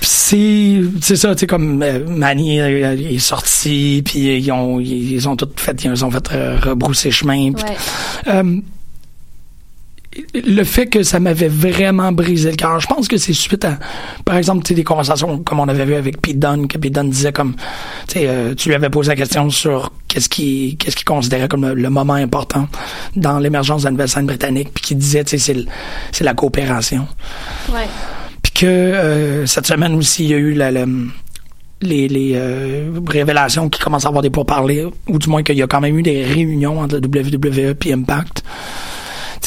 [0.02, 5.28] C'est c'est ça tu sais comme euh, Manny euh, est sorti puis ils ont ils
[5.28, 8.54] ont tout fait ils ont fait euh, rebrousser chemin Ouais.
[10.34, 13.78] Le fait que ça m'avait vraiment brisé le cœur, je pense que c'est suite à,
[14.26, 16.94] par exemple, tu sais, des conversations comme on avait vu avec Pete Dunne, que Pete
[16.94, 17.56] Dunne disait comme,
[18.08, 21.48] tu sais, euh, tu lui avais posé la question sur qu'est-ce qu'il qu'est-ce qu'il considérait
[21.48, 22.68] comme le, le moment important
[23.16, 25.56] dans l'émergence de la nouvelle scène britannique, puis qu'il disait, tu sais,
[26.12, 27.08] c'est la coopération.
[27.72, 27.88] Ouais.
[28.42, 30.86] Puis que euh, cette semaine aussi, il y a eu la, la-
[31.82, 35.62] les, les euh, révélations qui commencent à avoir des pourparlers, ou du moins qu'il y
[35.62, 38.44] a quand même eu des réunions entre la WWE et Impact.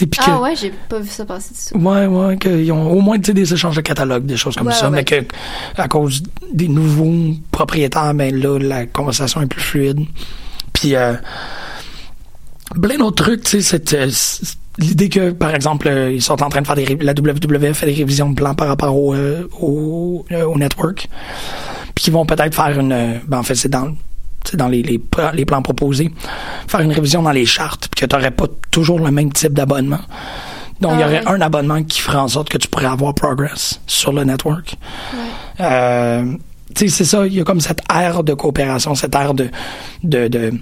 [0.06, 1.74] Que- Ah ouais, j'ai pas vu ça passer dessus.
[1.84, 4.90] Ouais, ouais, qu'ils ont au moins des échanges de catalogues, des choses comme Ouais, ça,
[4.90, 5.24] ouais, mais que
[5.76, 10.00] à cause des nouveaux propriétaires, ben là, la conversation est plus fluide.
[10.72, 11.14] Puis euh,
[12.80, 14.08] plein d'autres trucs, tu sais, cette, euh,
[14.78, 17.86] l'idée que, par exemple, euh, ils sont en train de faire des la WWF fait
[17.86, 21.08] des révisions de plan par rapport au, euh, au, euh, au network,
[21.94, 23.94] puis qu'ils vont peut-être faire une, ben en fait c'est dans c'est
[24.54, 26.10] dans les, les, pla- les plans proposés,
[26.66, 29.52] faire une révision dans les chartes, puis que tu n'aurais pas toujours le même type
[29.52, 30.00] d'abonnement.
[30.80, 31.28] Donc, il y Ah aurait ouais.
[31.32, 34.76] un abonnement qui ferait en sorte que tu pourrais avoir Progress sur le network.
[35.60, 36.24] Euh,
[36.74, 39.48] tu sais, c'est ça, il y a comme cette ère de coopération, cette ère de,
[40.04, 40.52] de, de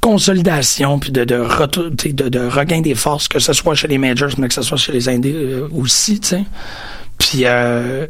[0.00, 3.98] consolidation, puis de, de, retour- de, de regain des forces, que ce soit chez les
[3.98, 6.44] majors, mais que ce soit chez les indés euh, aussi, tu sais.
[7.18, 8.06] Puis, euh,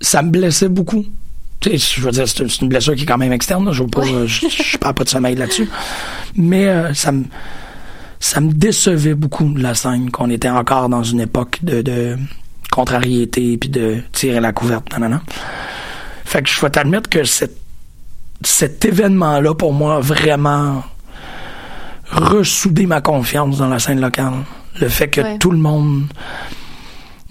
[0.00, 1.06] ça me blessait beaucoup.
[1.64, 3.70] Je veux dire, c'est une, blessure qui est quand même externe.
[3.72, 5.68] Je je parle pas de sommeil là-dessus.
[6.36, 7.24] Mais euh, ça me
[8.20, 12.16] ça me décevait beaucoup la scène qu'on était encore dans une époque de, de
[12.70, 14.86] contrariété puis de tirer la couverte.
[16.24, 17.52] Fait que je vais t'admettre que cet,
[18.42, 20.82] cet événement-là, pour moi, a vraiment
[22.10, 24.44] ressoudé ma confiance dans la scène locale.
[24.80, 25.38] Le fait que Ouais.
[25.38, 26.04] tout le monde.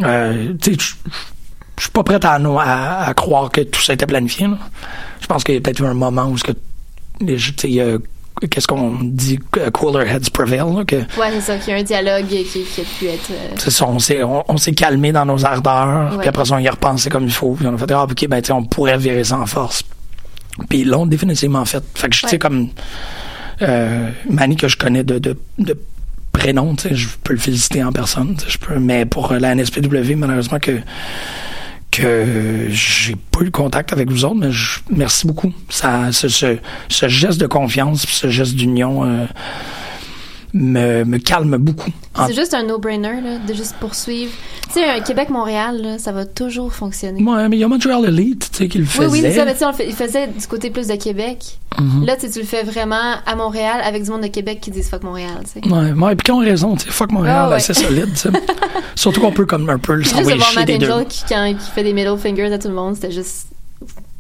[0.02, 0.96] Euh, tu sais,
[1.77, 4.47] je- suis pas prêt à, à, à croire que tout ça était planifié.
[4.47, 4.57] là.
[5.21, 6.51] Je pense qu'il y a peut-être eu un moment où ce que
[7.21, 7.38] les,
[7.81, 7.97] a-
[8.49, 11.79] qu'est-ce qu'on dit euh, cooler heads prevail là, que Ouais, c'est ça, qu'il y a
[11.79, 13.29] un dialogue qui, qui a pu être.
[13.31, 16.17] euh, c'est ça, on s'est on, on s'est calmé dans nos ardeurs Ouais.
[16.19, 18.03] puis après ça on y a repensé comme il faut puis on a fait ah
[18.03, 19.83] ok ben tu on pourrait virer ça en force
[20.67, 22.39] puis ils l'ont définitivement fait fait que je tu sais Ouais.
[22.39, 22.69] comme
[23.62, 25.79] euh, Manny que je connais de, de, de
[26.31, 29.53] prénom tu sais je peux le féliciter en personne je peux mais pour euh, la
[29.55, 30.79] NSPW malheureusement que
[31.93, 35.53] que j'ai pas eu contact avec vous autres, mais je, merci beaucoup.
[35.69, 36.58] Ça, ce, ce,
[36.89, 39.25] ce geste de confiance, ce geste d'union euh,
[40.54, 41.89] me, me calme beaucoup.
[42.16, 44.32] En- C'est juste un no-brainer, de juste poursuivre.
[44.68, 47.24] Tu sais, Québec-Montréal, ça va toujours fonctionner.
[47.24, 49.08] Ouais, mais il y a Montreal Elite, tu sais, qui le Oui, faisait.
[49.08, 51.58] oui, c'est ça, mais tu sais, il faisait du côté plus de Québec.
[51.80, 52.06] Mhm.
[52.06, 55.04] Là, tu le fais vraiment à Montréal avec du monde de Québec qui disent fuck
[55.04, 55.68] Montréal, tu sais.
[55.74, 57.60] Ouais, ouais, puis qui ont raison, tu sais, fuck Montréal, Ah ouais.
[57.60, 58.30] c'est solide, tu sais.
[58.96, 60.92] Surtout qu'on peut comme un peu le juste s'envoyer voir chier Matt des deux.
[60.92, 63.48] Angel qui, quand, qui fait des middle fingers à tout le monde, c'était juste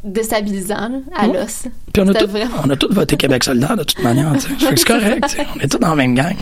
[0.03, 1.39] déstabilisant, là, à Ouais.
[1.41, 1.63] l'os.
[1.93, 4.83] Puis on a, tout, vraiment- on a tous voté Québec solidaire de toute manière, c'est
[4.85, 5.37] correct.
[5.55, 6.35] On est tous dans la même gang.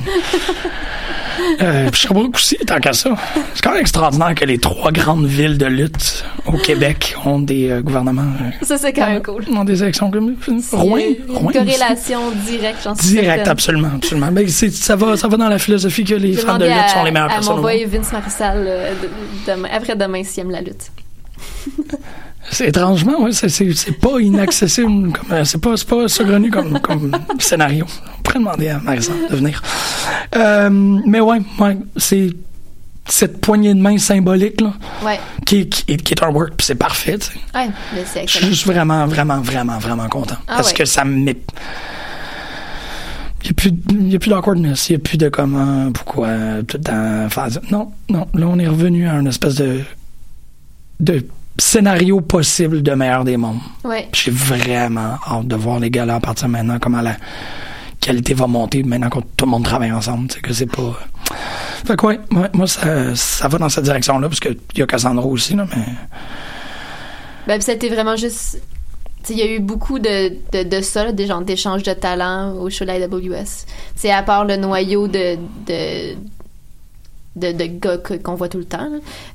[1.62, 3.16] Euh, puis Sherbrooke aussi, tant qu'à ça.
[3.56, 7.70] C'est quand même extraordinaire que les trois grandes villes de lutte au Québec ont des
[7.70, 8.22] euh, gouvernements.
[8.22, 9.44] euh, Ça, c'est quand même cool.
[9.56, 10.36] ont des élections comme
[10.72, 11.58] Rouen, une Rouen aussi.
[11.58, 13.48] corrélation directe, j'en suis Direct, certaine.
[13.50, 14.30] absolument, absolument.
[14.48, 17.04] C'est- ça va, ça va dans la philosophie que les fans de lutte à- sont
[17.04, 17.62] les meilleures à personnes.
[17.62, 17.90] boy monde.
[17.94, 20.92] Vince Marissal euh, de- demain- après demain s'il aime la lutte.
[22.50, 27.12] C'est étrangement, ouais, c'est, pas inaccessible, comme, euh, c'est pas, c'est pas saugrenu comme, comme
[27.40, 27.86] scénario.
[28.18, 29.62] On pourrait demander à Marissa de venir.
[30.36, 30.70] Euh,
[31.06, 32.30] mais ouais, ouais, c'est
[33.08, 34.74] cette poignée de main symbolique, là,
[35.04, 37.40] Ouais, qui, est- qui, est- qui est un work, puis c'est parfait, tu sais.
[37.56, 40.38] ouais, mais c'est Je suis vraiment, vraiment, vraiment, vraiment content.
[40.48, 40.74] Ah parce ouais.
[40.78, 41.34] que ça me.
[43.44, 43.56] Il
[44.08, 46.30] n'y a plus, d'awkwardness, il n'y a plus de comment, pourquoi,
[46.68, 47.62] tout faire ça.
[47.72, 49.82] Non, non, là, on est revenu à une espèce de,
[51.00, 51.26] de
[51.62, 53.60] scénario possible de meilleur des mondes.
[53.84, 54.10] Ouais.
[54.14, 57.16] J'ai vraiment hâte de voir les gars là à partir de maintenant, comment la
[58.00, 61.00] qualité va monter maintenant que tout le monde travaille ensemble, sais, que c'est pas.
[61.86, 64.88] Fait que ouais, ouais, moi, ça, ça va dans cette direction-là, parce qu'il y a
[64.88, 65.84] Cassandra aussi, là, mais.
[67.48, 68.60] Ben, c'était vraiment juste.
[69.30, 72.56] Il y a eu beaucoup de, de, de ça, là, des genres d'échanges de talents
[72.56, 73.66] au show de la AWS.
[73.96, 76.16] C'est à part le noyau de, de,
[77.36, 78.90] de, de gars que- qu'on voit tout le temps.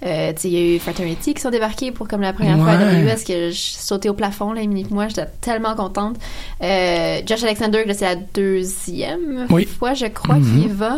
[0.05, 2.59] Euh, tu sais, il y a eu Fraternity qui sont débarqués pour comme la première
[2.59, 3.05] fois à.
[3.05, 6.17] WS que je sautais au plafond là, minute moi, j'étais tellement contente.
[6.63, 9.65] Euh, Josh Alexander, c'est la deuxième Oui.
[9.65, 10.63] fois, je crois, Mhm.
[10.63, 10.97] qu'il va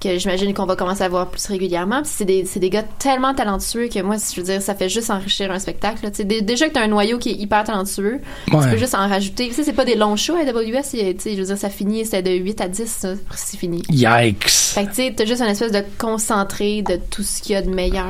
[0.00, 2.02] que j'imagine qu'on va commencer à voir plus régulièrement.
[2.02, 4.88] Puis c'est des, c'est des gars tellement talentueux que moi, je veux dire, ça fait
[4.88, 6.00] juste enrichir un spectacle.
[6.04, 6.10] là.
[6.10, 8.70] Tu sais, dé- déjà que t'as un noyau qui est hyper talentueux, tu Ouais.
[8.70, 9.48] peux juste en rajouter.
[9.48, 10.90] Tu sais, c'est pas des longs shows à AWS.
[11.18, 13.82] Tu je veux dire, ça finit, c'était de 8 à 10, ça, c'est fini.
[13.88, 14.48] Yikes.
[14.48, 17.56] Fait que tu sais, t'as juste un espèce de concentré de tout ce qu'il y
[17.56, 18.04] a de meilleur.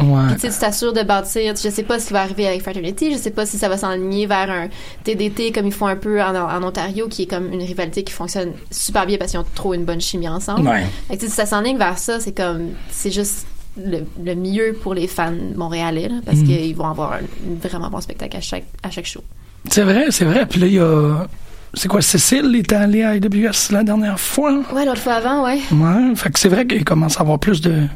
[0.00, 0.26] Ouais.
[0.30, 1.54] Puis tu tu t'assures de bâtir.
[1.56, 3.12] Je sais pas ce qui va arriver avec Fraternity.
[3.12, 4.68] Je sais pas si ça va s'enligner vers un
[5.04, 8.12] TDT comme ils font un peu en, en Ontario, qui est comme une rivalité qui
[8.12, 10.68] fonctionne super bien parce qu'ils ont trop une bonne chimie ensemble.
[10.68, 10.84] Ouais.
[11.08, 14.34] Fait que, tu sais, si ça s'enligne vers ça, c'est comme, c'est juste le, le
[14.34, 16.46] mieux pour les fans montréalais, là, parce Mhm.
[16.46, 17.20] qu'ils vont avoir un,
[17.66, 19.22] vraiment bon spectacle à chaque, à chaque show.
[19.70, 20.44] C'est vrai, c'est vrai.
[20.46, 21.26] Puis là, il y a.
[21.74, 24.52] C'est quoi, Cécile est allée à AWS la dernière fois?
[24.74, 25.58] Ouais, l'autre fois avant, ouais.
[25.72, 26.14] Ouais.
[26.16, 27.86] Fait que c'est vrai qu'il commence à avoir plus de.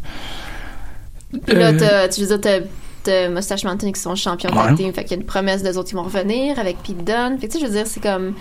[1.47, 2.61] Puis là, Euh, tu veux dire, t'as,
[3.03, 4.69] t'as Mustache Mountain qui sont champions Ouais.
[4.69, 4.93] tag team.
[4.95, 7.39] Fait qu'il y a une promesse d'eux autres qui vont revenir avec Pete Dunne.
[7.39, 8.33] Fait que tu sais, je veux dire, c'est comme.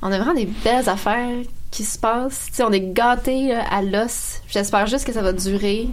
[0.00, 1.28] On a vraiment des belles affaires
[1.72, 2.44] qui se passent.
[2.50, 4.40] Tu sais, on est gâtés là, à l'os.
[4.48, 5.88] J'espère juste que ça va durer.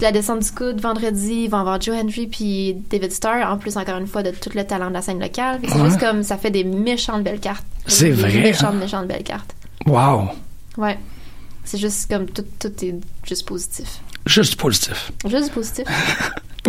[0.00, 1.42] La descente du coude vendredi.
[1.44, 3.50] Ils vont avoir Joe Henry puis David Starr.
[3.50, 5.60] En plus, encore une fois, de tout le talent de la scène locale.
[5.66, 5.84] C'est Ouais.
[5.86, 7.64] juste comme ça fait des méchantes belles cartes.
[7.86, 8.78] C'est Des vrai, Méchantes, hein?
[8.78, 9.54] méchantes belles cartes.
[9.86, 10.28] Wow.
[10.76, 10.98] Ouais.
[11.64, 12.94] C'est juste comme tout, tout est
[13.26, 14.00] juste positif.
[14.26, 15.12] Juste positif.
[15.26, 15.84] Juste positif.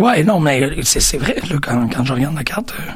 [0.00, 2.92] Ouais, non, mais c'est c'est vrai, là, quand, quand je regarde la carte, euh,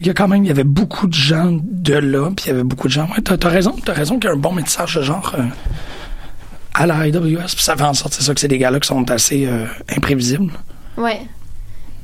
[0.00, 2.48] il y a quand même, il y avait beaucoup de gens de là, puis il
[2.48, 3.08] y avait beaucoup de gens.
[3.08, 5.42] Ouais, t'as as raison, t'as raison qu'il y a un bon métissage de genre euh,
[6.74, 8.86] à la IWS, puis ça fait en sorte, c'est ça, que c'est des gars-là qui
[8.86, 10.52] sont assez euh, imprévisibles.
[10.96, 11.22] Ouais.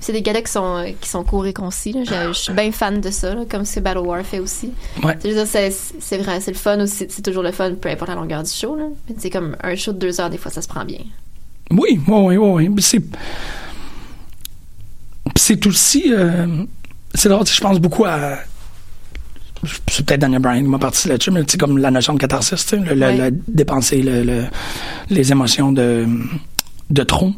[0.00, 1.92] C'est des gars qui sont, euh, qui sont courts et concis.
[1.92, 2.02] là.
[2.04, 4.72] Je, suis bien fan de ça, là, comme ce que Battle War fait aussi.
[5.02, 5.16] Ouais.
[5.22, 7.06] C'est, c'est vrai, c'est le fun aussi.
[7.08, 8.76] C'est toujours le fun, peu importe la longueur du show.
[8.76, 8.86] Là.
[9.16, 10.98] C'est comme un show de deux heures, des fois, ça se prend bien.
[11.70, 12.68] Oui, oui, oui, oui.
[12.68, 13.02] Puis C'est,
[15.36, 16.12] c'est aussi,
[17.14, 18.38] c'est drôle, tu sais, je pense beaucoup à,
[19.88, 22.18] c'est peut-être Daniel Bryan qui m'a parti là-dessus, mais tu sais, comme la notion de
[22.18, 23.30] catharsis, tu sais, le, le- Ouais.
[23.30, 24.44] le dépenser le, le-
[25.10, 26.06] les émotions de,
[26.90, 27.30] de trop.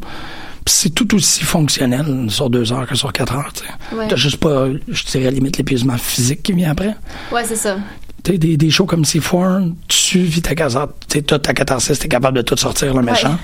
[0.65, 3.97] Puis c'est tout aussi fonctionnel sur deux heures que sur quatre heures, tu sais.
[3.97, 4.09] Ouais.
[4.09, 6.97] T'as juste pas, je dirais, limite l'épuisement physique qui vient après.
[7.31, 7.77] Ouais, c'est ça.
[8.25, 12.09] Tu sais, des, des shows comme C4, tu vis ta catharsis, t'as ta catharsis, t'es
[12.09, 13.39] capable de tout sortir le méchant.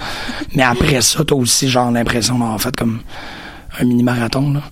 [0.57, 2.99] Mais après ça, t'as aussi genre l'impression d'avoir fait comme
[3.81, 4.63] un mini-marathon, là.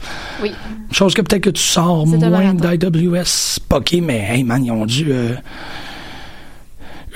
[0.43, 0.53] Oui.
[0.93, 5.13] Chose que peut-être que tu sors moins d'IWS poké, mais hey man, ils ont dû.
[5.13, 5.35] Euh...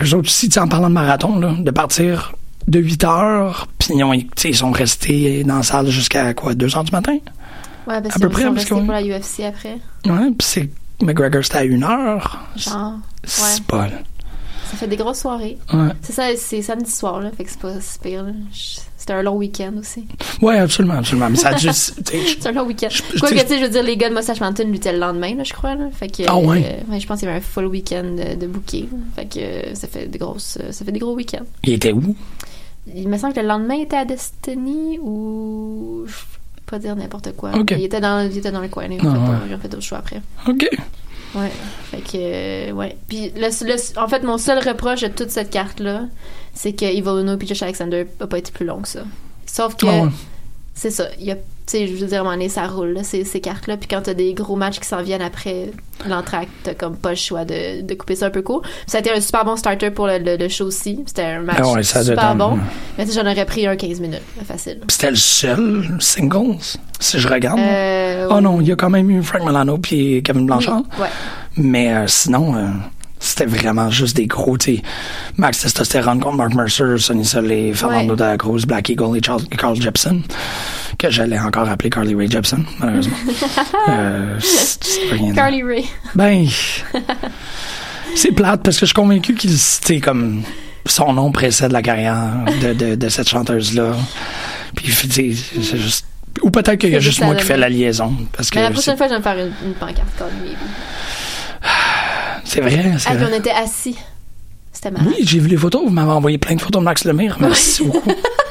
[0.02, 2.34] Eux autres aussi, en parlant de marathon, là, de partir
[2.66, 6.84] de 8 heures, puis ils, ils sont restés dans la salle jusqu'à quoi, 2 heures
[6.84, 7.18] du matin?
[7.86, 9.78] Ouais, parce À peu sont près, parce restés que- pour la UFC après.
[10.06, 10.70] Ouais, puis c'est.
[11.02, 12.40] McGregor, c'était à 1 heure.
[12.56, 12.94] Genre.
[13.24, 13.64] C'est Ouais.
[13.66, 13.88] pas.
[14.70, 15.58] Ça fait des grosses soirées.
[15.72, 15.90] Ouais.
[16.02, 17.30] C'est ça, c'est samedi soir, là.
[17.36, 18.32] Fait que c'est pas si pire, là.
[18.52, 20.06] Je- C'était un long week-end aussi.
[20.40, 21.28] Ouais, absolument, absolument.
[21.28, 22.02] Mais ça a juste.
[22.10, 22.88] tu sais, C'est un long week-end.
[22.88, 24.98] je- Quoi que, tu sais, je veux dire, les gars de Mustache Mountain luttaient le
[24.98, 25.90] lendemain, là, je crois, là.
[25.92, 26.22] Fait que.
[26.26, 26.64] Ah ouais?
[26.88, 28.88] euh, ouais, je pense qu'il y avait un full week-end de, de là.
[29.14, 31.44] Fait que euh, ça fait des grosses, euh, ça fait des gros week-ends.
[31.64, 32.16] Il était où?
[32.94, 36.04] Il me semble que le lendemain était à Destiny ou.
[36.06, 37.50] Je peux pas dire n'importe quoi.
[37.72, 38.84] Il était dans, il était dans le coin.
[38.90, 39.36] Ils Ah, ont fait, ouais.
[39.50, 40.22] ils ont fait d'autres choix après.
[40.48, 40.66] OK.
[41.34, 41.50] Ouais.
[41.90, 42.96] Fait que, euh, ouais.
[43.08, 46.02] Puis, le, le- en fait, mon seul reproche de toute cette carte-là,
[46.54, 49.04] c'est que Evil Uno et Josh Alexander n'a pas été plus long que ça.
[49.46, 50.10] Sauf que, Ah ouais.
[50.74, 51.08] c'est ça.
[51.18, 53.02] Il y a, tu sais, je veux dire, à un moment donné, ça roule, là,
[53.02, 53.76] ces, ces cartes-là.
[53.76, 55.70] Puis quand t'as des gros matchs qui s'en viennent après
[56.08, 58.62] l'entracte, t'as comme pas le choix de, de couper ça un peu court.
[58.62, 61.00] Puis ça a été un super bon starter pour le, le- le show aussi.
[61.06, 62.58] C'était un match Ah ouais, super bon.
[62.98, 64.80] Mais j'en aurais pris un 15 minutes, facile.
[64.88, 66.58] C'était le seul singles,
[67.00, 67.58] si je regarde.
[67.60, 70.82] Euh, oh non, il y a quand même eu Frank Milano puis Kevin oui, Blanchard.
[71.00, 71.08] ouais.
[71.56, 72.66] Mais euh, sinon, euh,
[73.20, 74.80] c'était vraiment juste des gros, tu
[75.36, 78.16] Max Testosterone contre Mark Mercer, Sonny Soleil, Fernando Ouais.
[78.18, 80.20] de la Cruz, Black Eagle et Charles, Carl Jepson,
[80.98, 83.16] que j'allais encore appeler Carly Ray Jepson, malheureusement.
[83.88, 84.38] euh,
[85.34, 85.84] Carly Ray.
[86.14, 86.46] Ben,
[88.14, 90.42] c'est plate parce que je suis convaincu qu'il, c'est comme
[90.86, 92.30] son nom précède la carrière
[92.62, 93.92] de, de, de cette chanteuse-là.
[94.76, 96.06] Puis, tu sais, c'est juste.
[96.42, 98.12] Ou peut-être qu'il y a juste moi qui fais la liaison.
[98.36, 100.56] Parce que Mais la prochaine fois, je vais me faire une, une pancarte Maybe.
[102.44, 103.28] c'est vrai, c'est Ah, vrai.
[103.32, 103.96] on était assis.
[104.72, 105.06] C'était marrant.
[105.06, 105.82] Oui, j'ai vu les photos.
[105.84, 107.36] Vous m'avez envoyé plein de photos de Max Lemire.
[107.40, 108.10] Merci beaucoup.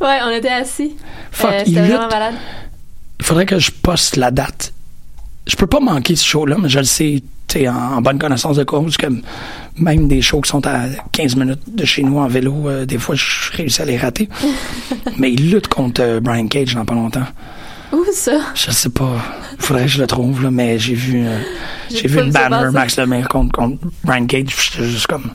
[0.00, 0.96] Ouais, on était assis.
[1.30, 1.90] Fuck, Euh, il C'était lutte.
[1.92, 2.34] vraiment malade.
[3.18, 4.72] Il faudrait que je poste la date.
[5.46, 7.22] Je peux pas manquer ce show-là, mais je le sais
[7.66, 9.06] en, en bonne connaissance de cause que
[9.76, 10.82] même des shows qui sont à
[11.12, 14.28] 15 minutes de chez nous en vélo, euh, des fois, je réussis à les rater.
[15.18, 17.26] mais il lutte contre euh, Brian Cage dans pas longtemps.
[17.92, 18.38] Où ça?
[18.54, 19.16] Je sais pas.
[19.58, 21.38] Faudrait que je le trouve, là, mais j'ai vu, euh,
[21.92, 22.70] J'ai vu une banner.
[22.72, 24.44] Max Lemire contre, contre Brian Cage.
[24.72, 25.32] J'étais juste comme,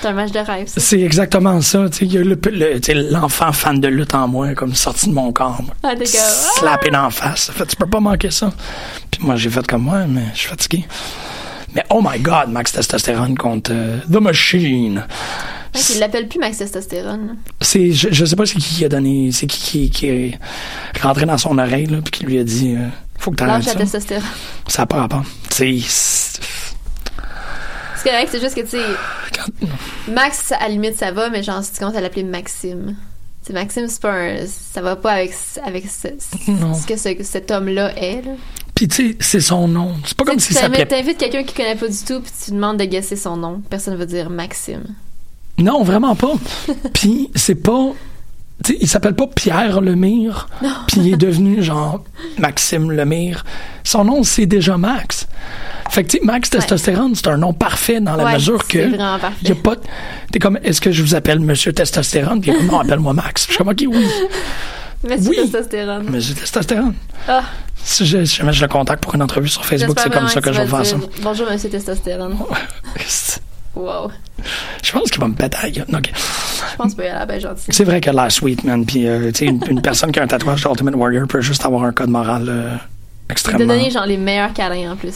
[0.00, 0.68] C'est un match de rêve.
[0.76, 1.86] C'est exactement ça.
[2.00, 5.32] Il y a le- le- l'enfant fan de lutte en moi, comme sorti de mon
[5.32, 5.60] corps.
[5.82, 6.30] Ah, t'es ah!
[6.58, 7.50] Slappé d'en face.
[7.52, 8.52] Fait, tu peux pas manquer ça.
[9.10, 10.84] Puis moi, j'ai fait comme moi, mais je suis fatigué.
[11.74, 15.04] Mais oh my god, Max Testostérone contre euh, The Machine.
[15.74, 17.36] Ouais, il l'appelle plus Max Testostérone.
[17.60, 20.38] C'est, je, je sais pas c'est qui qui a donné, c'est qui qui, qui est
[21.00, 23.74] rentré dans son oreille, là, puis qui lui a dit, euh, faut que t'arrêtes ça.
[23.76, 24.24] testostérone.
[24.66, 25.22] Ça n'a pas rapport.
[25.50, 26.40] C'est- C'est
[28.10, 28.82] correct, c'est juste que, tu sais,
[30.08, 32.96] Max, à la limite, ça va, mais genre, si tu commences à l'appeler Maxime.
[33.42, 35.32] Sais, Maxime, c'est pas un- Ça va pas avec,
[35.64, 38.32] avec ce, ce que ce- cet homme-là est, là.
[38.74, 39.94] Puis tu sais, c'est son nom.
[40.04, 42.78] C'est pas comme tu s'appelait t'invites quelqu'un qui connaît pas du tout, puis tu demandes
[42.78, 43.62] de guesser son nom.
[43.68, 44.84] Personne va dire Maxime.
[45.58, 46.32] Non, vraiment pas.
[46.94, 47.90] Puis c'est pas.
[48.80, 50.48] Il s'appelle pas Pierre Lemire.
[50.86, 52.04] Puis il est devenu genre
[52.38, 53.44] Maxime Lemire.
[53.84, 55.26] Son nom, c'est déjà Max.
[55.90, 58.96] Fait que Max Testostérone, c'est un nom parfait dans la Ouais, mesure que.
[58.96, 59.34] parfait.
[59.48, 59.74] Y a pas.
[60.30, 62.40] T'es comme, est-ce que je vous appelle Monsieur Testostérone?
[62.40, 63.42] Puis il non, appelle-moi Max.
[63.46, 64.06] Je suis comme, ok, oui,
[65.08, 65.36] Monsieur Oui.
[65.36, 66.04] Testostérone.
[66.10, 66.94] Monsieur Testostérone.
[67.26, 67.42] Ah,
[67.82, 70.50] Si je, jamais je le contacte pour une entrevue sur Facebook, c'est comme ça que
[70.50, 70.96] tu je vais faire ça.
[71.22, 72.36] Bonjour, Monsieur Testostérone.
[73.74, 74.10] Wow.
[74.82, 75.86] Je pense qu'il va me péter la gueule.
[75.90, 77.66] Je pense pas, il a l'air bien gentil.
[77.70, 78.84] C'est vrai a l'air sweet, man.
[78.84, 81.64] Puis, euh, tu sais, une, une personne qui a un tatouage d'Ultimate Warrior peut juste
[81.64, 82.78] avoir un code moral euh, De
[83.30, 83.66] extrêmement.
[83.66, 85.14] donner, genre, les meilleurs câlins, en plus.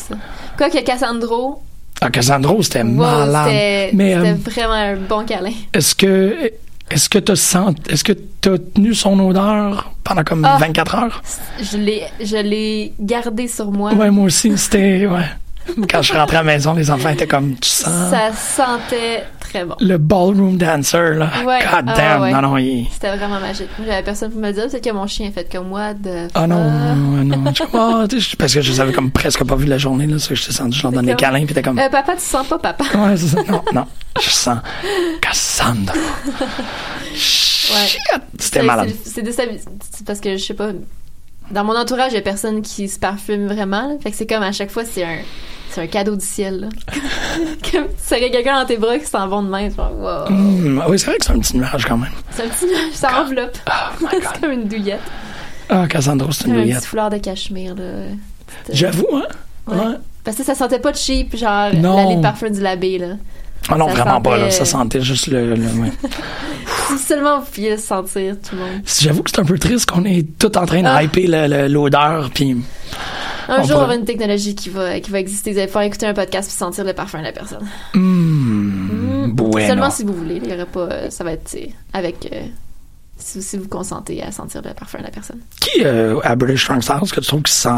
[0.57, 1.63] Quoi que Cassandro,
[2.01, 3.47] Ah, Cassandro, c'était wow, malade.
[3.49, 5.53] c'était Mais c'était euh, vraiment un bon câlin.
[5.73, 6.53] est-ce que
[6.91, 10.59] est-ce que t'as sent, est-ce que t'as tenu son odeur pendant comme Ah.
[10.61, 11.23] 24 heures?
[11.61, 13.95] Je l'ai, je l'ai gardé sur moi.
[13.95, 14.57] Ouais, moi aussi.
[14.59, 15.25] C'était ouais.
[15.91, 18.11] Quand je suis rentré à la maison, les enfants étaient comme tu sens?
[18.11, 19.75] Ça sentait très bon.
[19.81, 21.31] le ballroom dancer là.
[21.47, 21.59] Ouais.
[21.61, 22.33] God Ah, damn, ouais.
[22.33, 22.87] non non, il...
[22.93, 23.69] C'était vraiment magique.
[23.79, 24.65] Moi, j'avais personne pour me dire.
[24.69, 26.29] C'est que mon chien a fait comme moi de.
[26.35, 27.53] Ah non, non, non.
[27.55, 30.17] Je sais, parce que je les avais comme presque pas vu la journée, là.
[30.19, 32.47] Je t'ai senti, je leur donne des câlins, puis t'es comme, Euh, papa, tu sens
[32.47, 32.85] pas papa?
[32.97, 33.39] ouais, c'est ça.
[33.49, 33.87] Non, non.
[34.23, 34.59] Je sens
[35.21, 35.95] Cassandra.
[37.15, 38.01] Shit.
[38.39, 38.91] C'était C'est- malade.
[39.05, 40.71] c'est- C'est déstabil- c'est parce que je sais pas.
[41.51, 43.89] Dans mon entourage, il y a personne qui se parfume vraiment.
[43.89, 43.95] là.
[44.03, 45.19] Fait que c'est comme à chaque fois, c'est un.
[45.71, 46.61] C'est un cadeau du ciel.
[46.61, 46.69] Là.
[47.73, 49.69] comme tu serais quelqu'un dans tes bras qui sent bon de main.
[49.71, 50.27] Genre, wow.
[50.29, 52.13] Hum, oui, c'est vrai que c'est un petit nuage quand même.
[52.31, 52.67] C'est un petit.
[52.93, 53.59] Ça enveloppe.
[53.69, 53.73] Oh
[54.05, 55.01] my c'est comme une douillette.
[55.69, 56.79] Ah, Cassandra, c'est une un douillette.
[56.79, 57.75] petit foulard de cachemire.
[57.75, 57.83] Là.
[58.65, 59.23] C'était- J'avoue, hein?
[59.67, 59.77] Ouais.
[59.77, 59.95] Ouais.
[60.23, 61.97] Parce que ça sentait pas cheap, genre Non.
[61.97, 62.99] l'allée de parfum du labé.
[62.99, 63.17] Là.
[63.69, 64.51] Ah non, Ça vraiment pas, là.
[64.51, 65.55] Ça sentait juste le.
[66.89, 68.81] Si seulement vous pouviez sentir, tout le monde.
[69.01, 71.03] J'avoue que c'est un peu triste qu'on est tout en train de Ah.
[71.03, 72.57] hyper l'odeur, puis.
[73.49, 75.53] Un On jour, pourrait- aura une technologie qui va, qui va exister.
[75.53, 77.67] Vous allez pouvoir écouter un podcast puis sentir le parfum de la personne.
[79.29, 79.67] Bueno.
[79.67, 80.41] Seulement si vous voulez.
[80.43, 82.29] Il y aura pas, euh, ça va être tu avec.
[82.33, 82.43] euh,
[83.19, 85.41] si, si vous consentez à sentir le parfum de la personne.
[85.61, 87.71] Qui, euh, à British Strong Styles, que tu trouves qu'il sent.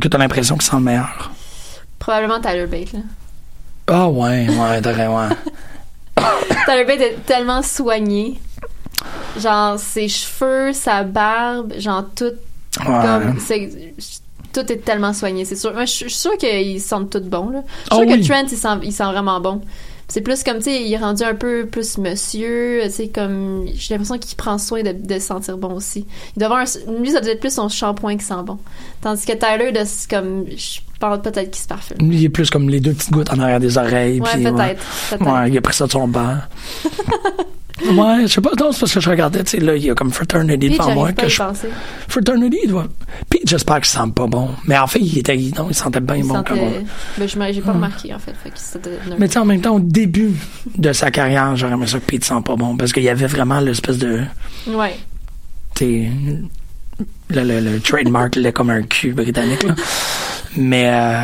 [0.00, 1.30] que t'as l'impression qu'il sent le meilleur?
[1.98, 2.92] Probablement Tyler Bate.
[2.92, 3.00] Là.
[3.88, 5.34] Ah ouais, ouais, t'as ouais.
[6.66, 8.40] Tyler Bate est tellement soigné.
[9.38, 12.24] Genre, ses cheveux, sa barbe, genre tout.
[12.24, 12.84] Ouais.
[13.02, 13.94] Comme, c'est-
[14.52, 15.72] tout est tellement soigné, c'est sûr.
[15.74, 17.50] Moi, je suis sûre qu'ils sentent tout bon.
[17.50, 17.62] Là.
[17.90, 18.26] Je suis Ah sûre que.
[18.26, 19.60] Trent, il sent, il sent vraiment bon.
[20.08, 23.66] C'est plus comme, tu sais, il est rendu un peu plus monsieur, tu sais, comme,
[23.74, 26.06] j'ai l'impression qu'il prend soin de, de sentir bon aussi.
[26.36, 28.56] Il doit avoir un, lui, ça doit être plus son shampoing qui sent bon.
[29.02, 31.96] Tandis que Tyler, de, comme, je peut-être qu'il se parfume.
[32.00, 34.20] Lui, il est plus comme les deux petites gouttes en arrière des oreilles.
[34.20, 34.82] Ouais, peut-être.
[35.20, 35.50] ouais.
[35.50, 36.36] il a pris ça de son banc.
[37.84, 39.90] ouais, je sais pas, non, c'est parce que je regardais, tu sais, là, il y
[39.90, 41.12] a comme Fraternity devant moi.
[41.12, 41.42] pas Que je...
[42.08, 42.86] Fraternity, il doit.
[43.28, 44.50] Puis j'espère qu'il sent pas bon.
[44.66, 46.70] Mais en fait, il était, non, il sentait bien Il bon sentait- comme on.
[47.18, 48.34] Ben, je j'ai pas remarqué, en fait.
[49.18, 50.32] Mais tu sais, en même temps, au début
[50.76, 52.76] de sa carrière, j'aurais aimé ça que Pete sent pas bon.
[52.76, 54.22] Parce qu'il y avait vraiment l'espèce de.
[54.68, 54.96] Ouais.
[55.74, 56.10] tu sais,
[57.28, 59.74] le, le, le trademark, là, comme un cul britannique, là.
[60.56, 61.22] Mais, euh,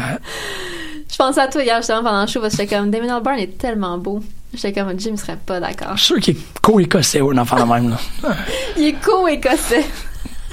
[1.10, 3.38] Je pensais à toi hier, justement, pendant le show, parce que j'étais comme, Damon Albarn
[3.38, 4.20] est tellement beau.
[4.54, 5.96] J'étais comme, Jim serait pas d'accord.
[5.96, 7.98] je suis sûr qu'il est co-écossais ou un enfant de même, là.
[8.76, 9.84] Il est co-écossais.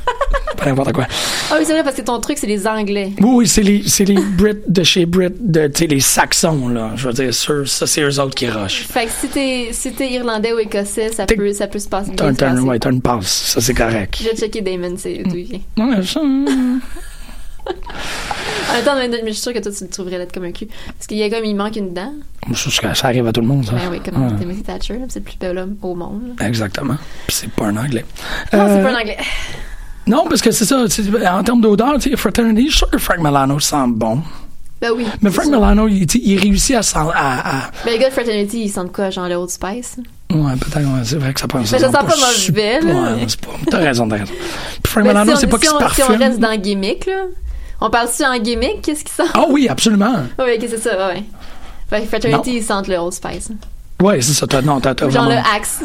[0.58, 1.06] Pas n'importe quoi.
[1.52, 3.14] Ah oui, c'est vrai, parce que ton truc, c'est les Anglais.
[3.20, 6.68] Oui, oui, c'est les, c'est les Brits de chez Brit, de, tu sais, les Saxons,
[6.70, 6.92] là.
[6.96, 8.86] Je veux dire, sûr, ça, c'est eux autres qui rushent.
[8.88, 12.12] Fait que si t'es, si t'es Irlandais ou Écossais, ça peut, ça peut se passer.
[12.16, 13.28] T'as une passe.
[13.28, 14.18] Ça, c'est correct.
[14.22, 15.62] Je vais checker Damon, c'est d'où il vient.
[18.70, 20.52] Ça, temps, mais, mais je suis sûre que toi, tu le trouverais là comme un
[20.52, 20.68] cul.
[20.68, 22.14] Parce qu'il y a comme, il manque une dent.
[22.54, 23.72] ça, ça- ça arrive à tout le monde, ça.
[23.74, 24.36] Ben oui, comme Ouais.
[24.40, 26.36] Timothy Thatcher, c'est le plus bel homme au monde.
[26.40, 26.96] Exactement.
[27.28, 28.06] Puis c'est pas un anglais.
[28.54, 29.18] Non, c'est Euh, pas un Anglais.
[30.06, 30.86] Non, parce que c'est ça.
[31.36, 34.22] En termes d'odeur, tu sais, Fraternity, je suis sûr que Frank Milano sent bon.
[34.82, 35.06] Ben oui.
[35.22, 35.56] Mais Frank sûr.
[35.56, 39.10] Milano, il, réussit à, sent- à, à- Ben les gars de Fraternity, ils sentent quoi,
[39.10, 39.98] genre le Old Spice?
[40.32, 43.26] Ouais, peut-être, ouais, c'est vrai que ça prend Mais ça sent pas mauvais, là, Ouais,
[43.28, 43.52] c'est pas.
[43.70, 44.34] T'as raison, t'as raison.
[44.84, 46.22] Puis Frank Ben, Milano, si c'est pas si qu'il se on- Si on parfume.
[46.24, 47.24] reste dans gimmick, là.
[47.82, 48.82] On parle-tu en gimmick?
[48.82, 49.32] Qu'est-ce qu'ils sentent?
[49.34, 50.24] Ah oui, absolument.
[50.38, 51.24] Oui, ok, c'est ça, ouais.
[51.90, 52.58] Fait que Fraternity, Non.
[52.58, 53.50] ils sentent le Old Spice.
[54.02, 54.48] Ouais, c'est ça.
[54.48, 55.42] T'as, non, t'as, t'as Genre vraiment...
[55.42, 55.82] le axe.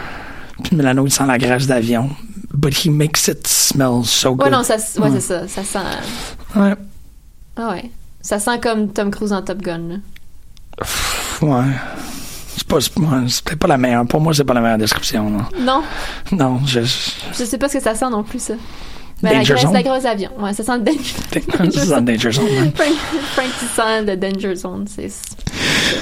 [0.64, 2.10] Puis Milano, il sent la graisse d'avion.
[2.52, 4.46] But he makes it smell so good.
[4.46, 5.46] Ouais, non, ça, ouais, c'est ça.
[5.46, 5.78] Ça sent.
[6.56, 6.74] Ouais.
[7.56, 7.90] Ah ouais.
[8.22, 9.78] Ça sent comme Tom Cruise en Top Gun.
[9.88, 10.86] là.
[11.42, 11.64] Ouais.
[12.56, 14.06] C'est pas, c'est, ouais, c'est peut-être pas la meilleure.
[14.06, 15.28] Pour moi, c'est pas la meilleure description.
[15.30, 15.82] Non, Non,
[16.32, 16.80] non je.
[16.80, 18.54] je sais pas ce que ça sent non plus, ça.
[19.22, 19.72] Mais la Danger graisse, Zone?
[19.72, 20.30] la graisse d'avion.
[20.38, 21.14] Ouais, ça sent le Danger
[21.72, 22.72] c'est dans Danger Zone, man.
[22.74, 22.94] Frank,
[23.34, 24.86] Frank sent le Danger Zone.
[24.88, 25.10] C'est,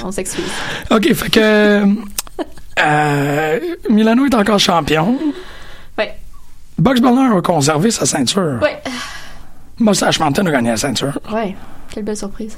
[0.03, 0.43] on s'excuse.
[0.91, 1.83] OK, fait que.
[2.83, 3.59] euh,
[3.89, 5.17] Milano est encore champion.
[5.97, 6.13] Ouais.
[6.77, 8.59] Bugs Bunny a conservé sa ceinture.
[8.61, 8.81] Ouais.
[9.79, 11.17] Mustache Mountain a gagné la ceinture.
[11.31, 11.55] Ouais.
[11.89, 12.57] Quelle belle surprise.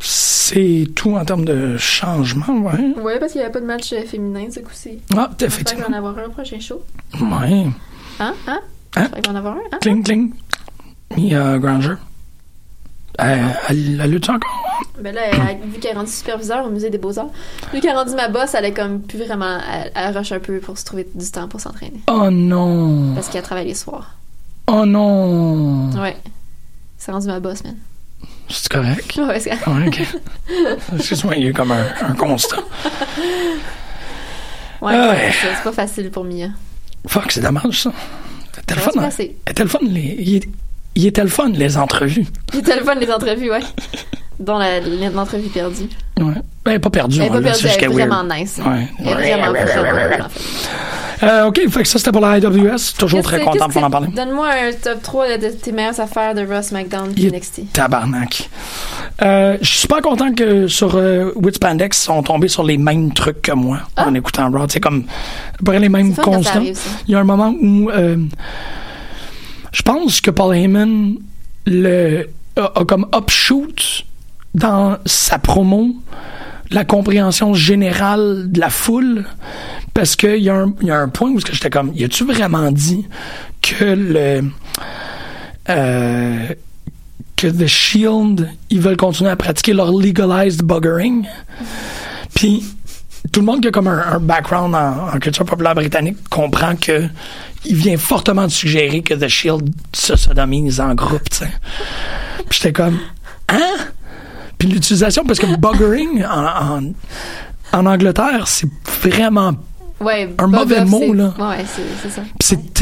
[0.00, 2.94] C'est tout en termes de changement, ouais.
[3.02, 4.98] Ouais, parce qu'il n'y avait pas de match euh, féminin ce coup-ci.
[5.16, 5.86] Ah, J'espère qu'il va effectivement.
[5.88, 6.82] en avoir un au prochain show.
[7.20, 7.66] Ouais.
[8.20, 8.34] Hein?
[8.46, 8.60] Hein?
[8.96, 9.08] Hein?
[9.14, 9.60] Qu'il va en avoir un.
[9.72, 9.78] Hein?
[9.80, 10.32] Cling, cling.
[11.16, 11.94] Mia Granger.
[13.18, 14.40] Elle, elle lutte encore?
[15.00, 17.28] Ben là, elle- vu qu'elle est rendue superviseur au musée des Beaux-Arts,
[17.72, 19.58] vu qu'elle est rendue ma boss, elle est comme plus vraiment.
[19.72, 22.00] Elle, elle rush un peu pour se trouver du temps pour s'entraîner.
[22.08, 23.14] Oh non!
[23.14, 24.14] Parce qu'elle travaille les soirs.
[24.66, 25.90] Oh non!
[26.00, 26.16] Ouais.
[26.96, 27.76] C'est rendu ma boss, man.
[28.48, 29.14] C'est correct?
[29.18, 30.02] Ouais, c'est Ouais, ok.
[30.96, 32.56] Excuse-moi, il y a comme un, un constat.
[34.80, 35.32] ouais, Ah ouais.
[35.40, 36.48] C'est pas facile pour Mia.
[37.06, 37.92] Fuck, c'est dommage, ça.
[38.74, 39.10] Le fun, hein?
[39.64, 40.16] le fun, les...
[40.18, 40.48] Il, est-
[40.94, 42.26] il était le fun, les entrevues.
[42.52, 43.60] Il était le fun, les entrevues, ouais.
[44.40, 45.88] Dont la- l'entrevue perdue.
[46.20, 46.34] Ouais.
[46.64, 48.60] Ben, pas perdu, Elle est on pas perdue, elle est vraiment nice.
[48.64, 48.88] Ouais.
[49.00, 50.26] Elle est vraiment.
[51.22, 52.94] Euh, OK, fait que ça, c'était pour la IWS.
[52.98, 54.08] Toujours très content pour en parler.
[54.08, 57.72] Donne-moi un top 3 de tes meilleures affaires de Ross McDonald et NXT.
[57.72, 58.50] Tabarnak.
[59.22, 63.12] Euh, je suis super content que sur euh, Witspandex, ils sont tombés sur les mêmes
[63.12, 64.66] trucs que moi en écoutant Raw.
[64.68, 65.04] C'est comme
[65.54, 66.22] à peu près les mêmes Ah.
[66.22, 66.62] Constants.
[67.06, 68.16] Il y a un moment où euh,
[69.72, 71.16] je pense que Paul Heyman
[71.66, 74.04] le, a, a comme upshoot
[74.54, 75.94] dans sa promo
[76.72, 79.24] la compréhension générale de la foule
[79.94, 83.06] parce qu'il y, y a un point où j'étais comme y a-tu vraiment dit
[83.60, 84.44] que le
[85.68, 86.48] euh,
[87.36, 91.26] que The Shield ils veulent continuer à pratiquer leur legalized buggering?
[92.34, 92.64] Puis
[93.30, 96.74] tout le monde qui a comme un, un background en, en culture populaire britannique comprend
[96.76, 97.08] que
[97.64, 101.52] il vient fortement de suggérer que The Shield se sodomise en groupe, tu sais.
[102.48, 102.98] Puis j'étais comme,
[103.48, 103.76] hein?
[104.62, 106.92] Puis l'utilisation, parce que buggering en, en,
[107.72, 108.68] en Angleterre, c'est
[109.02, 109.54] vraiment
[110.00, 111.34] Ouais, Un mauvais mot, là.
[111.36, 112.22] Ouais, c'est c'est ça.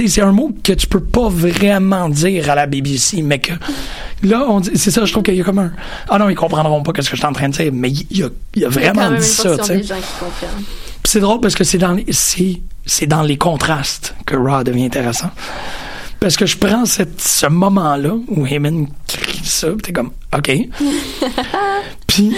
[0.09, 3.53] C'est, un mot que tu peux pas vraiment dire à la BBC, mais que
[4.22, 5.72] là, on dit, c'est ça, je trouve qu'il y a comme un.
[6.11, 7.99] Ah non, ils comprendront pas ce que je suis en train de dire, mais il
[7.99, 9.95] y a, il y a Il y a vraiment quand même dit ça, tu sais.
[11.05, 14.85] c'est drôle parce que c'est dans les, c'est, c'est dans les contrastes que Raw devient
[14.85, 15.31] intéressant.
[16.20, 18.87] Parce que je prends cette, ce moment-là où Heyman
[19.51, 20.51] ça, t'es comme, OK.
[22.07, 22.34] Puis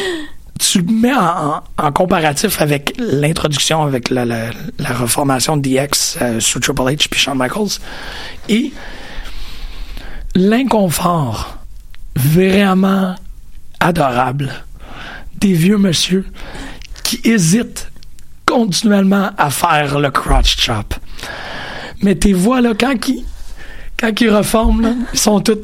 [0.58, 4.50] tu le mets en, comparatif avec l'introduction, avec la, la,
[4.94, 7.80] reformation de DX euh, sous Triple H puis Shawn Michaels.
[8.48, 8.72] Et
[10.34, 11.58] l'inconfort
[12.14, 13.16] vraiment
[13.80, 14.52] adorable
[15.38, 16.24] des vieux monsieur
[17.02, 17.90] qui hésitent
[18.46, 20.94] continuellement à faire le crotch chop.
[22.02, 23.24] Mais tes voix, là, quand ils,
[24.03, 25.59] quand ils reforment, là, ils sont tous,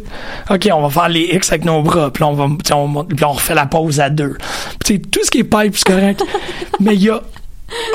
[0.48, 3.24] OK, on va faire les X avec nos bras, puis on va, tu on, puis
[3.24, 4.38] on refait la pause à deux.
[4.84, 6.22] Puis tu tout ce qui est pipe, c'est correct.
[6.80, 7.20] mais il y a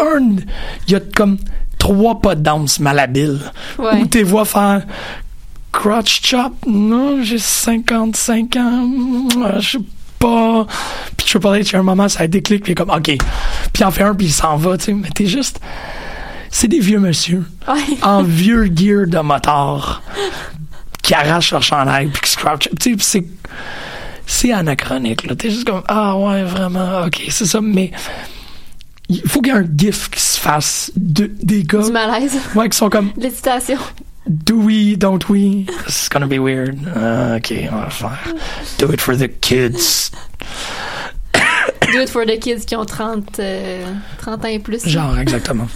[0.02, 0.36] un,
[0.88, 1.38] il y a comme
[1.80, 3.40] trois pas de danse malhabiles.
[3.80, 4.02] Ouais.
[4.02, 4.84] Où tes voix faire
[5.72, 8.90] crotch chop, non, j'ai 55 ans,
[9.46, 9.84] euh, je sais
[10.20, 10.68] pas.
[11.16, 13.04] Puis Triple H, a un moment, ça déclic, puis comme, OK.
[13.06, 13.20] Puis
[13.80, 14.94] il en fait un, puis il s'en va, tu sais.
[14.94, 15.62] Mais t'es juste.
[16.56, 17.44] C'est des vieux monsieur
[18.04, 20.04] en vieux gear de motard
[21.02, 22.70] qui arrachent leur chandail, puis qui scratch.
[22.80, 23.26] Tu sais, c'est.
[24.28, 25.36] C'est anachronique, là.
[25.36, 27.92] T'es juste comme, ah ouais, vraiment, OK, c'est ça, mais.
[29.10, 31.86] Il faut qu'il y ait un gif qui se fasse de, des gars.
[31.86, 32.40] Du malaise.
[32.56, 33.80] Ouais, qui sont comme, L'hésitation.
[34.28, 35.66] Do we, don't we?
[35.88, 36.78] This is gonna be weird.
[36.96, 38.34] Ah, ok, on va le faire.
[38.78, 40.12] Do it for the kids.
[41.94, 43.86] Do it for the kids qui ont 30, euh,
[44.18, 44.88] 30 ans et plus.
[44.88, 45.68] Genre, exactement.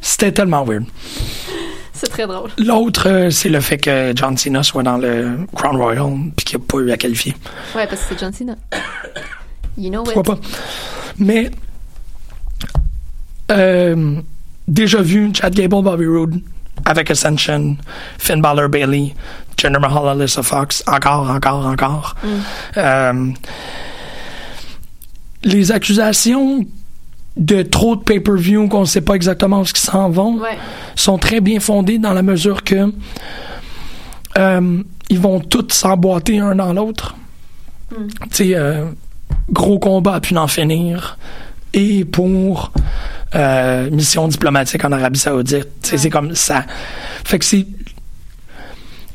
[0.00, 0.84] C'était tellement weird.
[1.94, 2.50] C'est très drôle.
[2.58, 6.58] L'autre, euh, c'est le fait que John Cena soit dans le Crown Royal puis qu'il
[6.58, 7.34] n'a pas eu à qualifier.
[7.74, 8.56] Ouais, parce que c'est John Cena.
[9.78, 10.12] You know it.
[10.12, 10.40] Pourquoi pas?
[11.18, 11.50] Mais,
[13.50, 14.16] euh,
[14.68, 16.40] déjà vu Chad Gable, Bobby Roode
[16.84, 17.76] avec Ascension,
[18.18, 19.14] Finn Balor, Bailey,
[19.56, 22.16] Jinder Mahal, Alyssa Fox, encore, encore, encore.
[22.76, 23.30] Euh,
[25.44, 26.64] les accusations
[27.36, 30.58] de trop de pay-per-view qu'on ne sait pas exactement où ils s'en vont Ouais.
[30.96, 32.92] sont très bien fondées dans la mesure que
[34.38, 37.16] euh, ils vont tous s'emboîter un dans l'autre.
[37.90, 37.96] Tu
[38.30, 38.86] sais, euh,
[39.50, 41.18] gros combat à pu n'en finir.
[41.74, 42.70] et pour
[43.34, 45.68] euh, mission diplomatique en Arabie Saoudite.
[45.82, 46.64] C'est comme ça.
[47.24, 47.66] Fait que c'est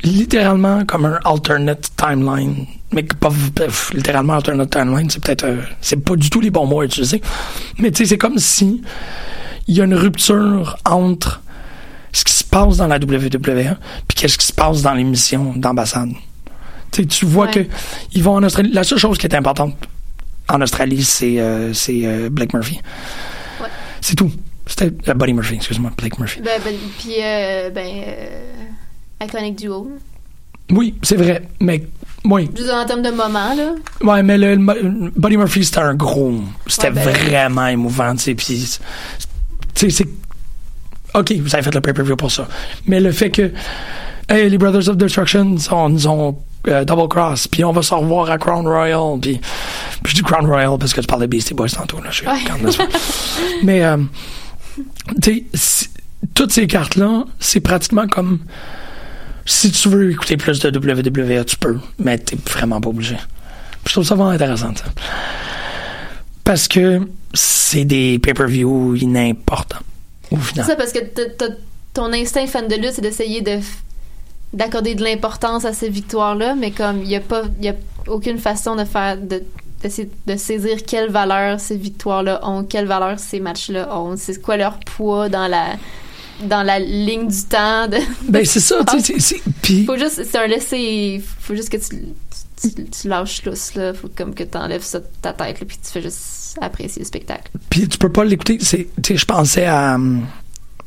[0.04, 2.66] littéralement comme un alternate timeline.
[2.94, 3.30] Mais pas
[3.94, 7.22] littéralement alternate timeline, c'est peut-être euh, c'est pas du tout les bons mots à utiliser.
[7.80, 8.82] Mais tu sais, c'est comme si
[9.68, 11.42] il y a une rupture entre
[12.14, 13.76] ce qui se passe dans la WWE
[14.08, 16.12] puis qu'est-ce qui se passe dans les missions d'ambassade.
[16.92, 17.52] Tu tu vois Ouais.
[17.52, 17.60] que
[18.14, 18.72] ils vont en Australie.
[18.72, 19.76] La seule chose qui est importante
[20.48, 22.80] en Australie, c'est euh, c'est euh, Blake Murphy.
[23.62, 23.68] Ouais.
[24.00, 24.32] C'est tout.
[24.66, 26.40] C'était euh, Buddy Murphy, excuse-moi, Blake Murphy.
[26.42, 27.86] Ben, ben, puis, euh, ben,
[29.22, 29.92] Iconic Duo.
[30.72, 31.84] Oui, c'est vrai, mais
[32.30, 33.74] oui, Juste en termes de moment, là.
[34.02, 36.34] Ouais, mais le, le- Buddy Murphy, c'était un gros.
[36.68, 38.36] C'était Ouais, ben- vraiment émouvant, tu sais.
[38.36, 38.78] Puis,
[39.76, 40.08] tu sais, c'est.
[41.14, 42.48] Ok, vous avez fait le pay-per-view pour ça.
[42.86, 43.52] Mais le fait que.
[44.30, 47.94] Hey, les Brothers of Destruction sont, nous ont euh, double cross, puis on va se
[47.94, 49.40] revoir à Crown Royal, puis.
[50.06, 52.10] je dis Crown Royal parce que tu parles de Beastie Boys tantôt, là.
[52.12, 52.88] Je suis Ouais.
[53.64, 53.98] Mais, euh,
[55.22, 55.88] tu sais,
[56.34, 58.40] toutes ces cartes-là, c'est pratiquement comme.
[59.50, 63.16] Si tu veux écouter plus de WWE, tu peux, mais t'es vraiment pas obligé.
[63.86, 64.84] Je trouve ça vraiment intéressant, ça.
[66.44, 69.80] Parce que c'est des pay-per-view inimportants,
[70.32, 70.66] au C'est final.
[70.66, 71.00] ça, parce que
[71.94, 73.60] ton instinct fan de lutte, c'est d'essayer de
[74.54, 77.74] d'accorder de l'importance à ces victoires-là, mais comme il n'y a pas, a
[78.12, 79.44] aucune façon de faire, de,
[79.82, 84.56] d'essayer de saisir quelle valeur ces victoires-là ont, quelle valeur ces matchs-là ont, c'est quoi
[84.58, 85.74] leur poids dans la,
[86.44, 87.88] dans la ligne du temps.
[87.88, 87.98] De,
[88.30, 89.20] Ben, c'est ça, tu sais.
[89.20, 91.98] c'est- Puis, faut juste, c'est un laisser, faut juste que tu,
[92.62, 93.94] tu, tu lâches lousse, là.
[93.94, 97.06] Faut comme que t'enlèves ça de ta tête, là, puis tu fais juste apprécier le
[97.08, 97.52] spectacle.
[97.70, 98.58] puis tu peux pas l'écouter.
[98.62, 100.26] C'est- Tu sais, je pensais à, hum,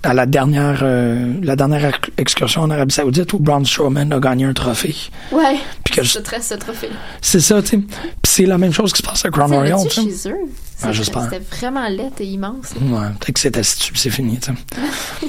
[0.02, 4.18] à la dernière, euh, la dernière ex- excursion en Arabie Saoudite où Braun Strowman a
[4.20, 4.96] gagné un trophée.
[5.32, 5.56] Ouais.
[5.84, 6.18] Puis que je- Ce,
[6.54, 6.88] trophée.
[7.20, 7.76] c'est ça, tu sais.
[7.78, 7.88] Puis
[8.24, 9.90] c'est la même chose qui se passe à Crown Royal, sais.
[9.90, 10.36] chez eux?
[10.82, 11.24] Ah, j'espère.
[11.24, 12.72] C'était vraiment laid et immense.
[12.80, 15.28] Ouais, peut-être que c'est astuce, c'est fini, tu sais.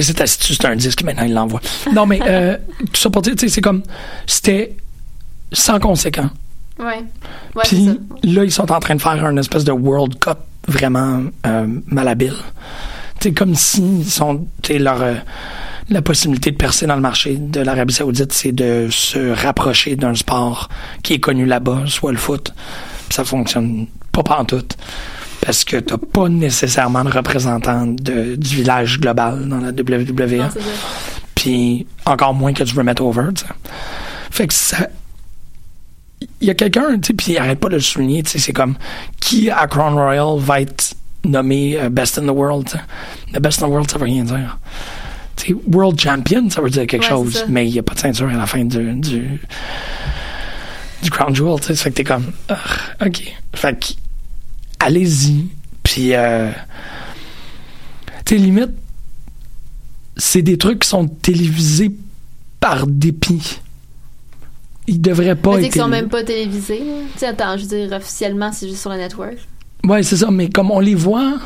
[0.00, 1.60] C'est astuce, c'est un disque, maintenant il l'envoie.
[1.92, 2.56] Non, mais euh,
[2.92, 3.82] tout ça pour dire, tu sais, c'est comme,
[4.26, 4.74] c'était
[5.52, 6.30] sans conséquent.
[6.80, 7.04] Ouais.
[7.54, 11.22] Ouais, Puis là, ils sont en train de faire un espèce de World Cup vraiment
[11.46, 12.34] euh, malhabile.
[13.24, 15.14] C'est comme si sont, t'sais, leur, euh,
[15.88, 20.14] la possibilité de percer dans le marché de l'Arabie Saoudite, c'est de se rapprocher d'un
[20.14, 20.68] sport
[21.02, 22.52] qui est connu là-bas, soit le foot.
[23.08, 24.76] Ça fonctionne pas pantoute.
[25.40, 30.44] Parce que t'as pas nécessairement de représentant de, du village global dans la WWE.
[31.34, 33.52] Puis encore moins que tu veux mettre over, tu sais.
[34.30, 34.86] Fait que ça.
[36.42, 38.38] Il y a quelqu'un, tu sais, puis il arrête pas de le souligner, tu sais,
[38.38, 38.76] c'est comme
[39.18, 40.94] qui à Crown Royal va être
[41.24, 42.82] nommé euh, Best in the World, tu sais.
[43.32, 44.58] Le Best in the World, ça veut rien dire.
[45.36, 47.94] Tu sais, World Champion, ça veut dire quelque Ouais, chose, mais il n'y a pas
[47.94, 49.40] de ceinture à la fin du, du,
[51.02, 51.74] du Crown Jewel, tu sais.
[51.76, 52.58] Fait que t'es comme, ah,
[53.04, 53.34] ok.
[53.54, 53.92] Fait que,
[54.78, 55.48] allez-y,
[55.82, 56.50] puis, euh,
[58.30, 58.70] limite,
[60.16, 61.92] c'est des trucs qui sont télévisés
[62.60, 63.60] par dépit.
[64.86, 65.70] Ils devraient pas être.
[65.70, 66.80] qu'ils sont même pas télévisés.
[66.80, 66.92] là.
[67.14, 69.36] Tu sais, attends, je veux dire, officiellement, c'est juste sur le network.
[69.84, 71.38] Ouais, c'est ça, mais comme on les voit,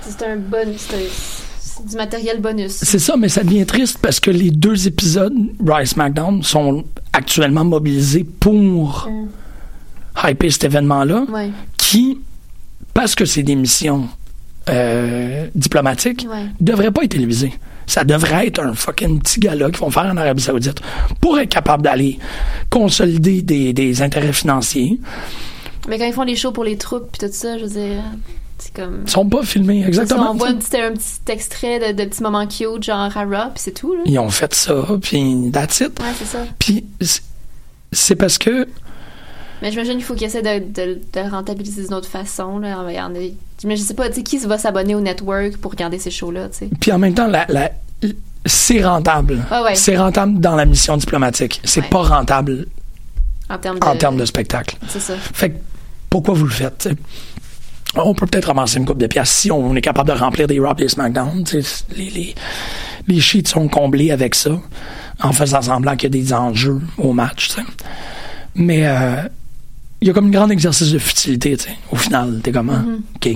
[0.00, 0.66] C'est un bon.
[0.78, 2.72] C'est du matériel bonus.
[2.82, 5.32] c'est ça, mais ça devient triste parce que les deux épisodes,
[5.66, 9.08] Rise SmackDown, sont actuellement mobilisés pour
[10.28, 11.50] hyper cet événement-là, Ouais.
[11.78, 12.18] qui,
[12.94, 14.06] parce que c'est des missions
[14.68, 16.46] euh, diplomatiques, Ouais.
[16.60, 17.52] devrait pas être télévisé.
[17.86, 20.80] Ça devrait être un fucking petit gala qu'ils vont faire en Arabie Saoudite
[21.20, 22.18] pour être capable d'aller
[22.70, 25.00] consolider des, des intérêts financiers.
[25.88, 28.02] Mais quand ils font les shows pour les troupes puis tout ça, je veux dire,
[28.58, 29.02] c'est comme.
[29.06, 30.30] Ils sont pas filmés, exactement.
[30.30, 33.50] on voit un petit, un petit extrait de, de petits moments cute, genre à Raw,
[33.54, 34.02] puis c'est tout, là.
[34.06, 35.98] Ils ont fait ça, puis that's it.
[36.00, 36.38] Ouais, c'est ça.
[36.58, 36.84] Puis
[37.92, 38.68] c'est- parce que
[39.60, 42.78] Mais j'imagine qu'il faut qu'ils essaient de, de, de rentabiliser d'une autre façon, là.
[42.80, 42.84] En
[43.64, 46.48] Mais je sais pas, tu sais, qui va s'abonner au network pour regarder ces shows-là,
[46.48, 46.68] tu sais?
[46.80, 47.70] Puis en même temps, la, la-
[48.46, 49.40] c'est rentable.
[49.52, 49.74] Ah ouais.
[49.76, 51.60] C'est rentable dans la mission diplomatique.
[51.64, 51.88] C'est Ouais.
[51.88, 52.66] pas rentable
[53.48, 53.84] En termes de.
[53.86, 54.76] en termes de spectacle.
[54.88, 55.14] C'est ça.
[55.16, 55.56] Fait que
[56.12, 56.78] pourquoi vous le faites?
[56.78, 56.94] t'sais?
[57.96, 60.58] On peut peut-être ramasser une coupe de pièces si on est capable de remplir des
[60.60, 61.44] Raw et des SmackDown.
[61.96, 62.34] Les, les,
[63.08, 64.50] les sheets sont comblés avec ça,
[65.20, 67.48] en faisant semblant qu'il y a des enjeux au match.
[67.48, 67.62] t'sais.
[68.54, 69.22] Mais euh,
[70.00, 71.56] il y a comme un grand exercice de futilité.
[71.56, 71.76] t'sais.
[71.90, 72.82] Au final, t'es comme, ah,
[73.16, 73.28] OK.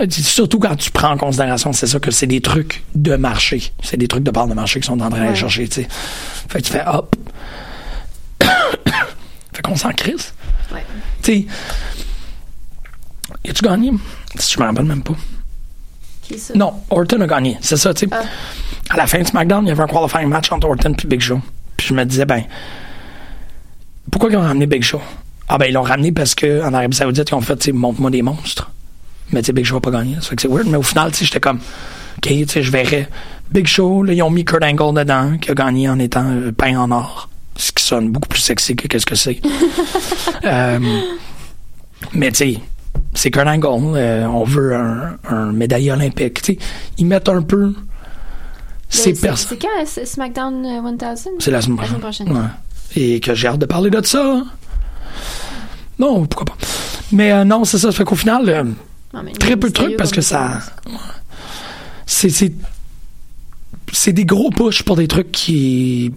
[0.00, 3.72] Euh, Surtout quand tu prends en considération, c'est ça que c'est des trucs de marché.
[3.82, 5.34] C'est des trucs de part de marché qui sont en train d'aller Ouais.
[5.34, 5.68] chercher.
[5.68, 5.86] t'sais.
[6.48, 7.14] Fait que tu fais hop.
[9.52, 10.32] fait qu'on s'en crise.
[10.72, 10.84] Ouais.
[11.22, 11.46] Tu sais,
[13.48, 13.92] as-tu gagné?
[14.36, 15.14] Si je me rappelle même pas.
[16.22, 16.54] Qui est ça?
[16.54, 17.58] Non, Orton a gagné.
[17.60, 18.12] C'est ça, tu sais.
[18.12, 18.22] Ah.
[18.90, 21.20] À la fin de SmackDown, il y avait un qualifying match entre Orton et Big
[21.20, 21.40] Show.
[21.76, 22.44] Puis je me disais, ben,
[24.10, 25.00] pourquoi ils ont ramené Big Show?
[25.48, 27.72] Ah ben ils l'ont ramené parce que en Arabie Saoudite, ils ont fait, tu sais,
[27.72, 28.70] montre-moi des monstres.
[29.32, 30.16] Mais tu sais, Big Show a pas gagné.
[30.16, 30.66] Ça fait que c'est weird.
[30.66, 33.08] Mais au final, tu sais, j'étais comme, OK, tu sais, je verrais.
[33.50, 36.52] Big Show, là, ils ont mis Kurt Angle dedans, qui a gagné en étant euh,
[36.52, 37.28] peint en or.
[37.56, 39.40] Ce qui sonne beaucoup plus sexy que qu'est-ce que c'est.
[40.44, 40.80] Euh,
[42.14, 42.58] mais tu sais,
[43.14, 43.96] c'est Kurt Angle.
[43.96, 46.58] euh, on veut un, un médaillé olympique.
[46.98, 47.72] Ils mettent un peu
[48.88, 49.48] ces C'est personnes.
[49.50, 50.96] c'est quand c'est SmackDown euh, 1000
[51.38, 51.86] C'est la semaine La prochaine.
[51.86, 52.32] semaine prochaine.
[52.32, 52.48] Ouais.
[52.96, 54.42] Et que j'ai hâte de parler de ça.
[56.00, 56.56] Non, pourquoi pas.
[57.12, 57.92] Mais euh, non, c'est ça.
[57.92, 58.64] Ça fait qu'au final, euh,
[59.14, 60.58] Non, très peu de trucs parce que ça.
[62.06, 62.52] c'est
[64.12, 66.12] des gros push pour des trucs qui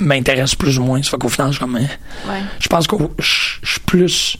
[0.00, 1.02] m'intéressent plus ou moins.
[1.02, 1.80] Ça fait qu'au final, je, comme, euh,
[2.28, 2.40] Ouais.
[2.60, 4.36] je pense que je je suis plus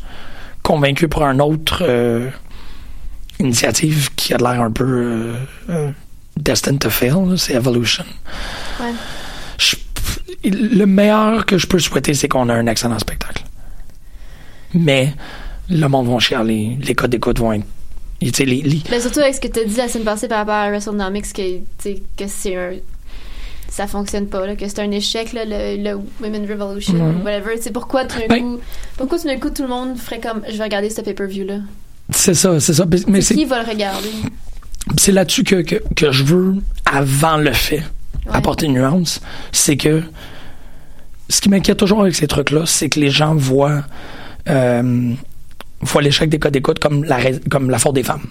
[0.62, 2.28] convaincu pour un autre euh,
[3.40, 5.34] initiative qui a de l'air un peu euh,
[5.70, 5.90] euh,
[6.36, 7.14] destined to fail.
[7.36, 8.04] C'est Evolution.
[8.80, 8.92] Ouais.
[9.58, 9.76] Je-
[10.44, 13.42] le meilleur que je peux souhaiter, c'est qu'on a un excellent spectacle.
[14.74, 15.12] Mais
[15.68, 17.64] le monde va chialer, les codes d'écoute vont être.
[18.20, 20.54] les- les- Ben, surtout avec ce que tu as dit la semaine passée par rapport
[20.54, 21.58] à WrestleNomics, que,
[22.16, 22.72] que c'est un.
[23.70, 27.22] Ça fonctionne pas, là, que c'est un échec, là, le, le Women Revolution, Ouais.
[27.24, 27.60] whatever.
[27.60, 28.60] Sais, pourquoi tout d'un Ben- coup.
[28.96, 30.42] Pourquoi tout d'un coup tout le monde ferait comme.
[30.50, 31.58] Je vais regarder ce pay-per-view-là?
[32.10, 32.86] c'est ça, c'est ça.
[33.06, 34.08] Mais Qui c'est va le regarder?
[34.96, 36.56] c'est là-dessus que, que, que je veux,
[36.86, 37.82] avant le fait,
[38.26, 38.32] Ouais.
[38.34, 39.20] apporter une nuance.
[39.52, 40.02] C'est que
[41.28, 43.82] ce qui m'inquiète toujours avec ces trucs-là, c'est que les gens voient,
[44.48, 45.12] euh,
[45.82, 47.18] voient l'échec des codes d'écoute comme la,
[47.50, 48.26] comme la faute des femmes.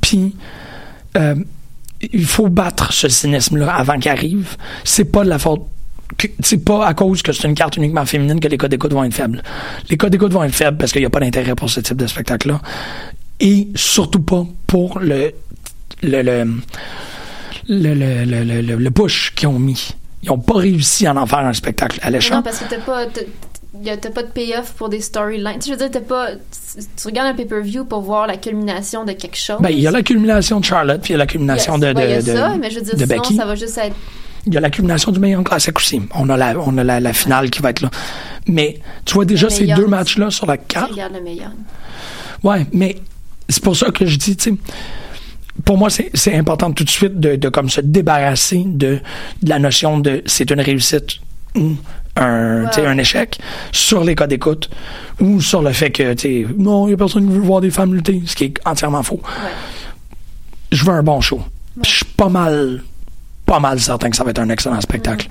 [0.00, 0.34] Puis,
[1.18, 1.34] euh,
[2.00, 4.56] il faut battre ce cynisme-là avant qu'il arrive.
[4.84, 5.62] C'est pas de la faute.
[6.40, 9.04] C'est pas à cause que c'est une carte uniquement féminine que les codes d'écoute vont
[9.04, 9.42] être faibles.
[9.90, 11.96] Les codes d'écoute vont être faibles parce qu'il n'y a pas d'intérêt pour ce type
[11.96, 12.60] de spectacle-là.
[13.40, 15.32] Et surtout pas pour le,
[16.02, 16.44] le, le,
[17.68, 19.94] le, le, push qu'ils ont mis.
[20.22, 22.36] Ils ont pas réussi à en faire un spectacle Mais alléchant.
[22.36, 23.06] Non, parce que t'as pas.
[23.84, 25.60] T'as- pas de payoff pour des storylines.
[25.64, 26.28] Je veux dire, t'as pas.
[26.32, 29.56] Tu, regardes un pay-per-view pour voir la culmination de quelque chose.
[29.60, 32.04] Ben, il y a l'accumulation de Charlotte, puis il y a l'accumulation de, de, Ouais,
[32.20, 33.36] il y a de- mais je veux dire, de sinon, Becky.
[33.36, 33.96] ça va juste être.
[34.46, 36.00] Il y a l'accumulation du meilleur classique aussi.
[36.14, 37.90] On a la, on a la, la finale qui va être là.
[38.46, 40.92] Mais tu vois déjà ces deux matchs-là sur la carte.
[40.92, 41.50] regardes le meilleur.
[42.44, 42.96] Ouais, mais
[43.48, 44.56] c'est pour ça que je dis, tu sais,
[45.64, 49.00] pour moi, c'est c'est important tout de suite de, de comme se débarrasser de,
[49.42, 51.18] de la notion de c'est une réussite
[51.56, 51.76] ou
[52.16, 53.38] un, un échec
[53.72, 54.70] sur les cas d'écoute
[55.20, 57.70] ou sur le fait que, tu non, il y a personne qui veut voir des
[57.70, 59.20] femmes lutter, ce qui est entièrement faux.
[59.24, 59.50] Ouais.
[60.72, 61.40] Je veux un bon show.
[61.82, 62.82] Je suis pas mal,
[63.44, 65.28] pas mal certain que ça va être un excellent spectacle.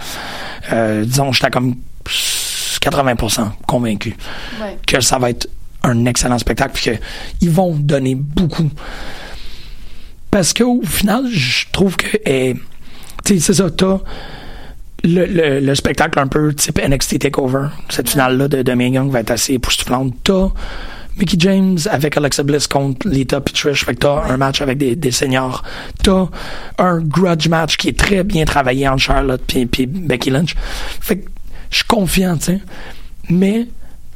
[0.72, 4.16] Euh, disons, j'étais comme 80% convaincu
[4.62, 4.78] Ouais.
[4.86, 5.50] que ça va être
[5.84, 6.98] un excellent spectacle puis
[7.40, 8.70] qu'ils vont donner beaucoup.
[10.32, 12.56] Parce qu'au final, je trouve que eh,
[13.24, 13.98] tu sais, c'est ça, t'as
[15.08, 19.20] le, le, le spectacle un peu type NXT TakeOver, cette finale-là de, Mae Young va
[19.22, 20.14] être assez époustouflante.
[20.24, 20.50] T'as
[21.18, 24.78] Mickey James avec Alexa Bliss contre Lita puis Trish, fait que t'as un match avec
[24.78, 25.64] des, des seniors.
[26.04, 26.26] T'as
[26.78, 30.56] un grudge match qui est très bien travaillé entre Charlotte puis, puis Becky Lynch.
[31.00, 31.30] Fait que
[31.70, 32.60] je suis confiant, tu sais.
[33.30, 33.68] Mais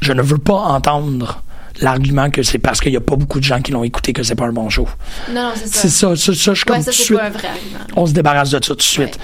[0.02, 1.42] je ne veux pas entendre
[1.82, 4.24] l'argument que c'est parce qu'il n'y a pas beaucoup de gens qui l'ont écouté que
[4.24, 4.88] c'est pas un bon show.
[5.34, 5.80] Non, non, c'est ça.
[5.82, 7.80] C'est ça, ça, ça, je comme Ouais, ça, tout de suite, pas un vrai argument.
[7.96, 9.18] on se débarrasse de ça tout de suite.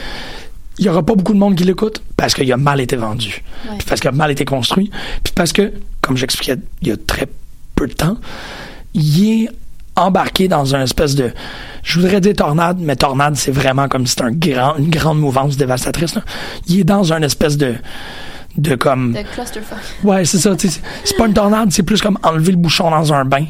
[0.78, 3.44] Il n'y aura pas beaucoup de monde qui l'écoute parce qu'il a mal été vendu.
[3.66, 3.78] Ouais.
[3.78, 4.90] Puis parce qu'il a mal été construit.
[5.24, 7.28] Puis parce que, comme j'expliquais il y a très
[7.76, 8.18] peu de temps,
[8.94, 9.50] il est
[9.96, 11.32] embarqué dans une espèce de
[11.84, 15.20] je voudrais dire tornade mais tornade c'est vraiment comme si c'était un grand, une grande
[15.20, 16.22] mouvance dévastatrice là.
[16.68, 17.76] il est dans une espèce de
[18.58, 19.78] de comme De clusterfuck.
[20.04, 20.56] Ouais, c'est ça.
[20.58, 23.46] C'est pas une tornade, c'est plus comme enlever le bouchon dans un bain.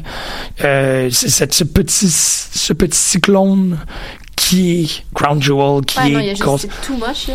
[0.64, 3.78] Euh, c'est ce petit, ce petit cyclone
[4.34, 7.34] qui est Crown Jewel, qui Ouais, est non, C'est too much, là.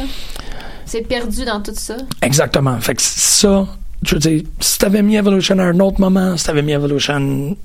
[0.85, 1.95] C'est perdu dans tout ça.
[2.21, 2.77] Exactement.
[2.81, 3.65] Fait que ça,
[4.03, 7.55] je veux dire, si t'avais mis Evolution à un autre moment, si t'avais mis Evolution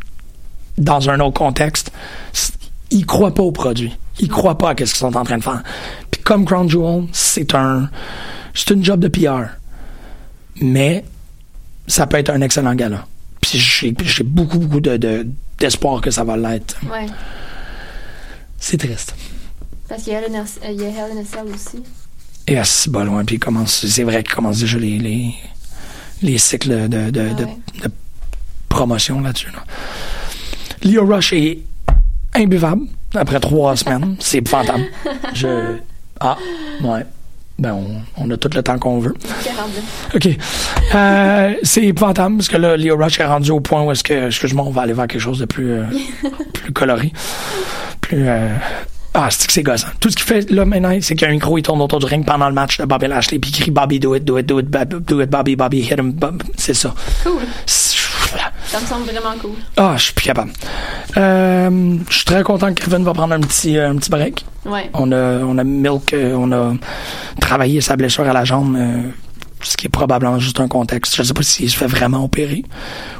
[0.79, 1.91] dans un autre contexte,
[2.91, 3.97] ils croient pas au produit.
[4.21, 5.63] Ils croient pas à ce qu'ils sont en train de faire.
[6.11, 7.89] Puis comme Crown Jewel, c'est un,
[8.55, 9.51] c'est une job de PR.
[10.61, 11.05] Mais
[11.87, 13.07] ça peut être un excellent gala.
[13.41, 13.93] Puis j'ai,
[14.25, 15.27] beaucoup, beaucoup de, de-
[15.59, 16.77] d'espoir que ça va l'être.
[16.91, 17.07] Ouais.
[18.59, 19.15] C'est triste.
[19.89, 21.83] Parce qu'il y a Hell in a- Hell in a Cell aussi.
[22.65, 25.35] Ce bas loin, puis c'est vrai qu'il commence déjà les, les,
[26.23, 27.57] les cycles de, de, Ah de- ouais.
[27.85, 27.91] de
[28.69, 29.51] promotion là-dessus.
[29.53, 29.65] là.
[30.83, 31.59] Leo Rush est
[32.35, 32.83] imbuvable
[33.15, 34.17] après trois semaines.
[34.21, 34.85] C'est épouvantable.
[35.35, 35.77] Je.
[36.21, 36.37] Ah,
[36.83, 37.05] ouais.
[37.59, 37.87] Ben, on,
[38.23, 39.15] on a tout le temps qu'on veut.
[39.45, 39.81] 42.
[40.15, 40.39] OK.
[40.95, 44.27] Euh, c'est épouvantable parce que là, Leo Rush est rendu au point où est-ce que,
[44.27, 45.85] excuse-moi, on va aller vers quelque chose de plus, euh,
[46.53, 47.13] plus coloré.
[48.03, 48.29] Plus.
[48.29, 48.55] euh,
[49.15, 49.87] ah, c'est que c'est gossant.
[50.01, 51.99] Tout ce qu'il fait là maintenant, c'est qu'il y a un micro, il tourne autour
[52.01, 54.39] du ring pendant le match de Bobby Lashley, puis il crie Bobby, do it, do
[54.39, 56.13] it, do it, do it, Bobby, Bobby, hit him.
[56.13, 56.43] Bob.
[56.59, 56.95] C'est ça.
[57.25, 57.41] Cool.
[58.77, 59.57] Ça me semble vraiment cool.
[59.77, 60.53] Ah, je suis plus capable.
[61.17, 64.45] Euh, je suis très content que Kevin va prendre un petit, euh, un petit break.
[64.67, 64.91] Ouais.
[64.93, 66.75] On a, on a Milk, euh, on a
[67.41, 68.77] travaillé sa blessure à la jambe,
[69.63, 71.17] ce qui est probablement juste un contexte.
[71.17, 72.65] Je sais pas s'il se fait vraiment opérer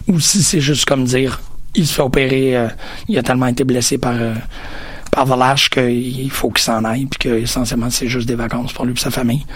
[0.09, 1.41] ou si c'est juste comme dire,
[1.75, 2.69] il se fait opérer, euh,
[3.09, 4.35] il a tellement été blessé par, euh,
[5.13, 5.27] par
[5.71, 8.99] qu'il faut qu'il s'en aille, puis que essentiellement c'est juste des vacances pour lui et
[8.99, 9.47] sa famille.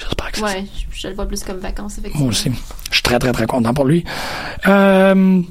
[0.00, 0.46] J'espère que c'est ça.
[0.58, 2.24] Ouais, je, je le vois plus comme vacances, effectivement.
[2.24, 2.50] Moi aussi.
[2.90, 4.04] Je suis très, très, très content pour lui.
[4.66, 5.42] Euh,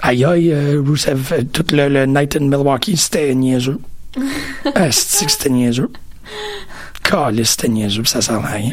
[0.00, 3.80] aïe, aïe, euh, Rusev, euh, tout le, le night in Milwaukee, c'était niaiseux.
[4.74, 5.90] Que c'était niaiseux?
[7.02, 8.72] Caliste, c'était niaiseux, ça sert à rien.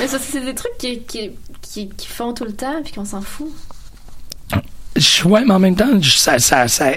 [0.00, 1.30] Mais ça, c'est des trucs qui, qui,
[1.62, 3.50] qui, qui font tout le temps, puis qu'on s'en fout.
[5.24, 6.92] Ouais, mais en même temps, ça, ça, ça,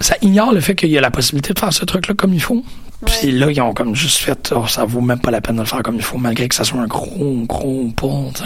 [0.00, 2.42] ça ignore le fait qu'il y a la possibilité de faire ce truc-là comme il
[2.42, 2.64] faut.
[3.04, 5.60] Puis là, ils ont comme juste fait, oh, ça vaut même pas la peine de
[5.60, 7.92] le faire comme il faut, malgré que ça soit un gros, gros
[8.34, 8.44] sais.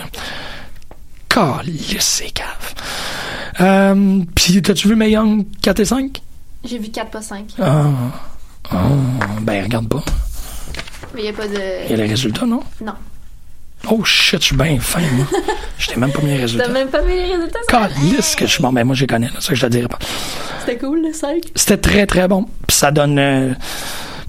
[1.28, 2.74] Calisse, c'est cave.
[3.60, 6.22] Euh, puis, t'as-tu vu Mae Young 4 et 5?
[6.64, 7.44] J'ai vu 4 pas 5.
[7.60, 7.84] Ah.
[8.70, 8.76] Ah,
[9.42, 10.02] ben, regarde pas.
[11.14, 12.02] Mais n'y a pas Il y a de.
[12.02, 12.62] les résultats, non?
[12.84, 12.94] Non.
[13.88, 15.26] Oh shit, je suis bien fin, moi.
[15.78, 16.68] Je t'ai même pas mis les T'as résultats.
[16.68, 17.58] même pas vu les résultats?
[17.68, 17.88] ça?
[17.88, 18.72] Calisse que je suis bon.
[18.72, 19.98] Ben, moi, je les connais, là, ça que je te dirais pas.
[20.60, 21.42] C'était cool, le 5.
[21.54, 22.46] C'était très, très bon.
[22.66, 23.18] Puis ça donne.
[23.18, 23.54] euh,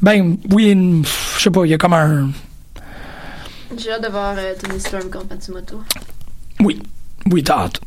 [0.02, 1.04] ben, oui, une-
[1.38, 2.30] je sais pas, il y a comme un.
[3.78, 5.82] J'ai hâte de voir euh, Tony Storm contre Matsumoto.
[6.60, 6.82] Oui,
[7.32, 7.80] oui, t'as hâte.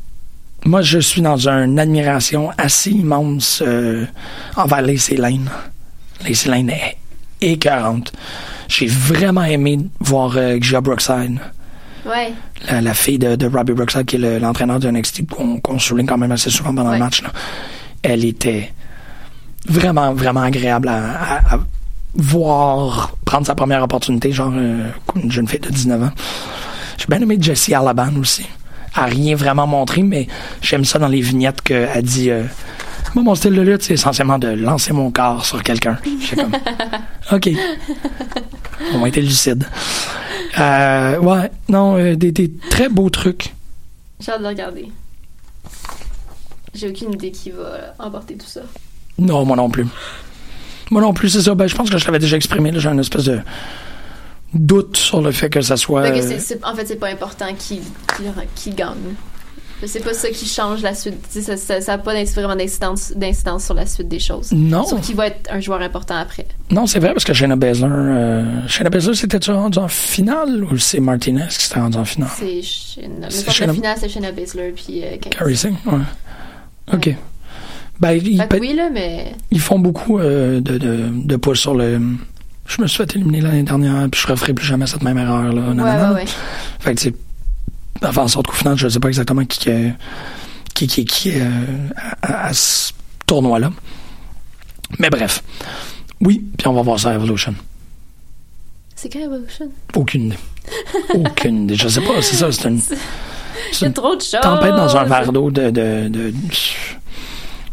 [0.65, 4.07] Moi, je suis dans une admiration assez immense euh,
[4.57, 5.51] envers Lacey Lane.
[6.27, 6.97] Lacey Lane est
[7.43, 8.13] écœurante.
[8.69, 11.39] J'ai vraiment aimé voir euh, Gia Brookside,
[12.07, 12.33] Ouais.
[12.71, 15.79] la, la fille de, de Robbie Brookside, qui est le- l'entraîneur de NXT, qu'on qu'on
[15.79, 16.99] souligne quand même assez souvent pendant Ouais.
[16.99, 17.23] le match.
[17.23, 17.31] là.
[18.03, 18.73] Elle était
[19.69, 21.13] vraiment, vraiment agréable à,
[21.43, 21.61] à- à
[22.17, 26.11] voir prendre sa première opportunité, genre euh, une jeune fille de 19 ans.
[26.99, 28.47] J'ai bien aimé Jessie Alaban aussi.
[28.97, 30.29] Elle a rien vraiment montré, mais
[30.63, 32.45] j'aime ça dans les vignettes qu'elle dit euh,
[33.15, 35.99] Moi, mon style de lutte, c'est essentiellement de lancer mon corps sur quelqu'un.
[36.21, 36.53] J'étais comme
[37.33, 37.51] OK.
[38.95, 39.67] Au moins, t'es lucide.
[40.59, 43.53] Euh, ouais, non, des, des très beaux trucs.
[44.21, 44.89] J'ai hâte de regarder.
[46.75, 48.63] J'ai aucune idée qui va emporter tout ça.
[49.19, 49.87] Non, moi non plus.
[50.91, 51.55] Moi non plus, c'est ça.
[51.55, 52.73] Ben, je pense que je l'avais déjà exprimé.
[52.77, 53.41] J'ai une espèce de
[54.53, 56.03] doute sur le fait que ça soit.
[56.03, 57.81] Euh, en fait, c'est pas important qui,
[58.17, 58.23] qui,
[58.55, 59.15] qui gagne.
[59.87, 61.17] C'est pas ça qui change la suite.
[61.31, 63.13] Ça n'a pas vraiment d'incidence
[63.65, 64.51] sur la suite des choses.
[64.53, 64.85] Non.
[64.87, 66.47] Sauf qu'il va être un joueur important après.
[66.71, 70.79] Non, c'est vrai parce que Shayna Baszler, euh, Shayna Baszler, c'était-tu rendu en finale ou
[70.79, 72.31] c'est Martinez qui s'était rendu en finale?
[72.35, 73.27] C'est Shayna.
[73.29, 75.99] Pour Shayna- finale, c'est Shayna Baszler puis euh, Carrie Singh, ouais.
[76.95, 77.07] OK.
[77.07, 77.17] Ouais.
[78.01, 79.35] Ben, ils, Fait que pe- oui, là, mais.
[79.51, 82.01] ils font beaucoup euh, de, de, de pouces sur le.
[82.67, 85.53] Je me suis fait éliminer l'année dernière, puis je referai plus jamais cette même erreur
[85.53, 85.61] là.
[85.69, 86.13] Ouais, nanana.
[86.13, 86.25] ouais, ouais.
[86.81, 87.15] Fait que c'est.
[88.03, 89.71] Ça fait en sorte qu'au final, je sais pas exactement qui qui
[90.75, 91.89] qui, qui, qui est, euh,
[92.23, 92.93] à, à ce
[93.27, 93.71] tournoi-là.
[94.99, 95.43] Mais bref.
[96.21, 97.55] Oui, puis on va voir ça à Evolution.
[98.97, 99.69] C'est quand Evolution?
[99.95, 100.39] Aucune idée.
[101.15, 101.75] Aucune idée.
[101.77, 102.81] Je sais pas, c'est ça, c'est une.
[103.73, 104.41] C'est une trop de choses.
[104.43, 105.71] tempête dans un verre d'eau de.
[105.71, 106.33] de, de,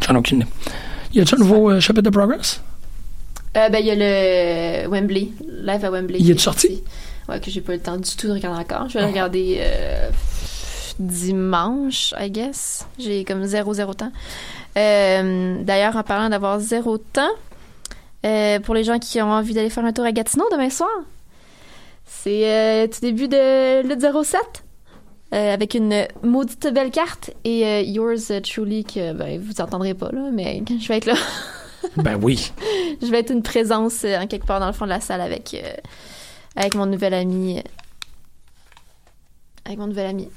[0.06, 0.48] J'en ai aucune idée.
[1.14, 2.62] Y a-tu un nouveau euh, chapitre de Progress?
[3.58, 6.18] Euh, ben, il y a le Wembley, live à Wembley.
[6.20, 6.84] Il est sorti?
[7.28, 8.88] Ouais, que j'ai pas eu le temps du tout de regarder encore.
[8.88, 10.10] Je vais le regarder euh,
[11.00, 12.88] dimanche, I guess.
[12.98, 14.12] J'ai comme zéro, zéro temps.
[14.78, 17.30] Euh, D'ailleurs, en parlant d'avoir zéro temps,
[18.64, 20.90] pour les gens qui ont envie d'aller faire un tour à Gatineau demain soir,
[22.06, 24.40] c'est tout début de Lutte 07.
[25.34, 30.10] Euh, avec une maudite belle carte et euh, yours truly que ben, vous entendrez pas
[30.12, 31.16] là mais je vais être là
[31.98, 32.52] Ben oui.
[33.02, 35.22] je vais être une présence euh, en quelque part dans le fond de la salle
[35.22, 35.74] avec, euh,
[36.56, 37.58] avec mon nouvel ami.
[37.58, 37.62] euh,
[39.66, 40.28] avec mon nouvel ami,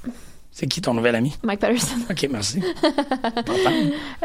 [0.51, 1.35] C'est qui ton nouvel ami?
[1.43, 1.95] Mike Patterson.
[2.09, 2.61] Ok, merci.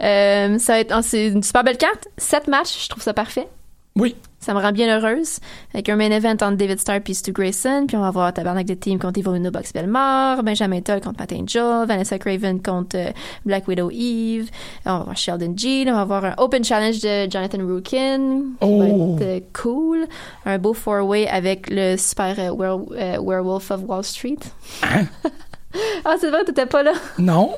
[0.02, 2.08] Euh, ça va être, oh, c'est une super belle carte.
[2.16, 3.48] Sept matchs, je trouve ça parfait.
[3.96, 4.14] Oui.
[4.42, 5.38] Ça me rend bien heureuse.
[5.74, 7.84] Avec un main event entre David Starr et Stu Grayson.
[7.86, 10.42] Puis on va avoir Tabarnak de Team contre Uno Box Belmore.
[10.42, 11.84] Benjamin Toll contre Matt Angel.
[11.86, 13.10] Vanessa Craven contre euh,
[13.44, 14.48] Black Widow Eve.
[14.86, 15.84] On va avoir Sheldon G.
[15.88, 18.40] On va avoir un Open Challenge de Jonathan Rookin.
[18.60, 18.78] Qui Oh.
[18.78, 20.06] va être euh, cool.
[20.46, 24.38] Un beau four-way avec le super euh, were- Werewolf of Wall Street.
[24.84, 25.04] Hein?
[26.06, 26.92] ah, c'est vrai, t'étais pas là.
[27.18, 27.50] Non?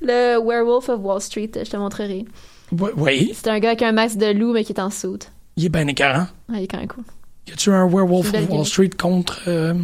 [0.00, 2.24] Le Werewolf of Wall Street, je te montrerai.
[2.72, 2.90] Oui.
[2.96, 3.32] oui.
[3.34, 5.22] C'est un gars avec un masque de loup, mais qui est en soude.
[5.56, 6.26] Il est bien écœurant.
[6.50, 7.04] Il est quand même cool.
[7.46, 8.64] Y a-tu un Werewolf of Wall.
[8.66, 9.40] Street contre.
[9.48, 9.74] euh,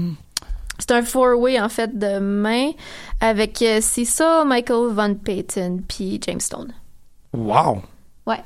[0.78, 2.70] C'est un four-way, en fait, de main
[3.20, 3.80] avec euh,
[4.46, 6.72] Michael Von Payton, puis James Stone.
[7.32, 7.82] Wow!
[8.26, 8.42] Ouais.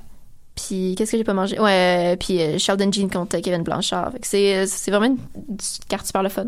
[0.55, 1.59] Puis, qu'est-ce que j'ai pas mangé?
[1.59, 4.13] Ouais, euh, puis euh, Sheldon Jean contre Kevin Blanchard.
[4.23, 5.19] C'est, vraiment une,
[5.49, 5.57] une
[5.89, 6.47] carte super le fun.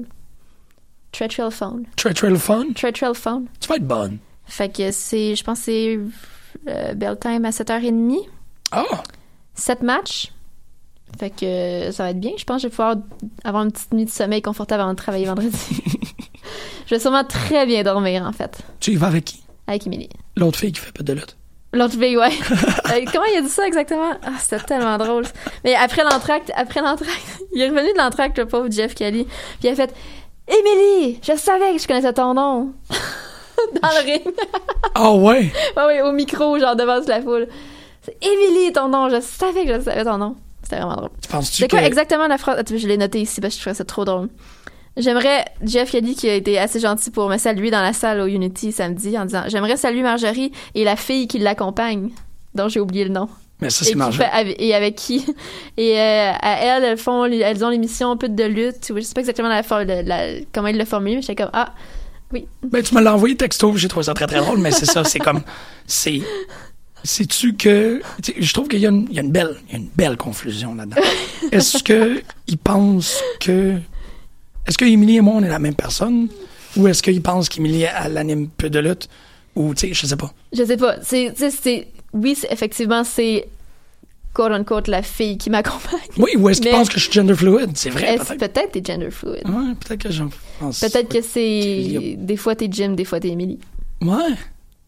[1.13, 1.87] Tretrill Phone.
[1.97, 2.65] Tretrill Fun.
[2.75, 3.47] Tretrill Phone.
[3.61, 4.19] Tu vas être bonne.
[4.45, 5.99] Fait que c'est, je pense c'est
[6.69, 8.19] euh, bell time à 7h30.
[8.73, 8.85] Ah!
[9.55, 10.33] 7 matchs.
[11.19, 12.33] Fait que euh, ça va être bien.
[12.37, 12.97] Je pense que je vais pouvoir
[13.45, 15.57] avoir une petite nuit de sommeil confortable avant de travailler vendredi.
[16.87, 19.43] je vais sûrement très bien dormir, en fait, Tu y vas avec qui?
[19.69, 20.09] avec Emily.
[20.37, 21.37] L'autre fille qui fait pas de lutte.
[21.73, 22.31] L'autre fille, ouais.
[22.93, 24.13] Euh, comment il a dit ça exactement?
[24.23, 25.25] Ah, c'était tellement drôle.
[25.65, 29.25] Mais après l'entracte, après l'entracte, il est revenu de l'entracte, le pauvre Jeff Kelly.
[29.25, 29.33] Puis
[29.65, 29.93] il a fait
[30.47, 32.73] Émilie, je savais que je connaissais ton nom.
[33.83, 34.23] Dans le ring.
[34.95, 35.51] Ah ouais!
[35.77, 37.49] ouais, ouais, au micro, genre devant la foule.
[38.03, 39.09] C'est Émilie, ton nom.
[39.09, 40.37] Je savais que je savais ton nom.
[40.69, 41.11] C'était vraiment drôle.
[41.23, 41.85] Tu penses-tu C'est quoi que...
[41.85, 42.59] exactement la phrase?
[42.59, 44.29] Attends, je l'ai noté ici parce que je trouvais ça trop drôle.
[44.97, 48.27] J'aimerais, Jeff Kelly qui a été assez gentil pour me saluer dans la salle au
[48.27, 52.11] Unity samedi en disant J'aimerais saluer Marjorie et la fille qui l'accompagne,
[52.55, 53.29] dont j'ai oublié le nom.
[53.61, 54.25] Mais ça, Et, c'est qui Marjorie.
[54.29, 55.25] fait avec- et avec qui?
[55.77, 58.91] Et euh, à elles, elles font, les- elles ont l'émission un peu de lutte.
[58.91, 61.37] ou Je sais pas exactement la, for- la- la- comment ils le formulent, mais j'étais
[61.37, 61.73] comme ah
[62.33, 65.05] Ben, tu me l'as envoyé texto, j'ai trouvé ça très très drôle, mais c'est ça,
[65.05, 65.43] c'est comme.
[65.87, 66.21] C'est.
[67.07, 68.03] Sais-tu que.
[68.39, 69.89] Je trouve qu'il y, a une- il y a une belle, il y a une
[69.95, 71.01] belle confusion là-dedans.
[71.53, 73.77] Est-ce que ils pensent que.
[74.67, 76.29] Est-ce que Émilie et moi, on est la même personne?
[76.77, 79.09] Ou est-ce qu'ils pensent qu'Émilie, elle anime peu de lutte?
[79.55, 80.35] Ou, tu sais, je sais pas.
[80.53, 80.97] Je sais pas.
[81.03, 83.49] C'est, c'est, oui, effectivement, c'est
[84.35, 86.01] quote unquote la fille qui m'accompagne.
[86.19, 87.71] Oui, ou est-ce qu'ils pensent que je suis gender fluid?
[87.75, 88.37] C'est vrai, peut-être.
[88.37, 89.49] peut-être t'es gender fluid?
[89.49, 90.29] Ouais, peut-être que j'en
[90.59, 90.81] pense.
[90.81, 93.59] Peut-être que c'est des fois t'es Jim, des fois t'es Emily.
[94.03, 94.35] Ouais.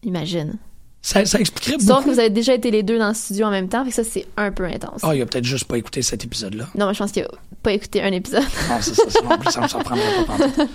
[0.03, 0.57] Imagine.
[1.01, 2.03] Ça, ça expliquerait Sauf beaucoup.
[2.03, 3.95] que vous avez déjà été les deux dans le studio en même temps, fait que
[3.95, 4.99] ça c'est un peu intense.
[5.01, 6.67] Ah, il a peut-être juste pas écouté cet épisode-là.
[6.75, 7.27] Non, mais je pense qu'il a
[7.63, 8.43] pas écouté un épisode.
[8.69, 10.65] Non, c'est ça, ça, plus, ça me pas.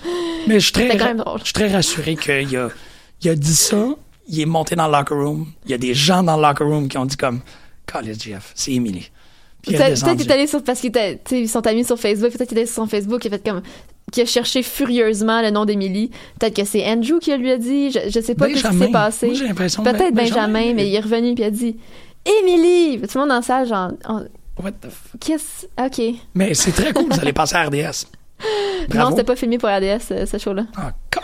[0.46, 1.40] Mais je suis très, C'était quand même drôle.
[1.40, 2.68] je suis très rassuré qu'il a,
[3.20, 3.88] il a dit ça,
[4.28, 6.64] il est monté dans le locker room, il y a des gens dans le locker
[6.64, 7.40] room qui ont dit comme,
[7.86, 9.10] College Jeff, c'est Emily.
[9.62, 12.66] Peut-être qu'il est allé sur parce qu'ils sont amis sur Facebook, peut-être qu'il est allé
[12.66, 13.62] sur son Facebook, il a fait comme
[14.12, 16.10] qui a cherché furieusement le nom d'Emily.
[16.38, 18.88] Peut-être que c'est Andrew qui lui a dit, je, je sais pas ce qui s'est
[18.92, 19.28] passé.
[19.28, 21.76] Peut-être Ben- Benjamin, mais il est revenu puis il a dit
[22.24, 23.00] Émilie!
[23.02, 24.26] Tout le monde dans la salle, genre, on-
[24.62, 25.66] What the f- qu'est-ce.
[25.84, 26.14] Ok.
[26.34, 28.06] Mais c'est très cool, vous allez passer à RDS.
[28.94, 30.66] Non, c'était pas filmé pour RDS, ce, ce show-là.
[30.76, 30.92] Ah,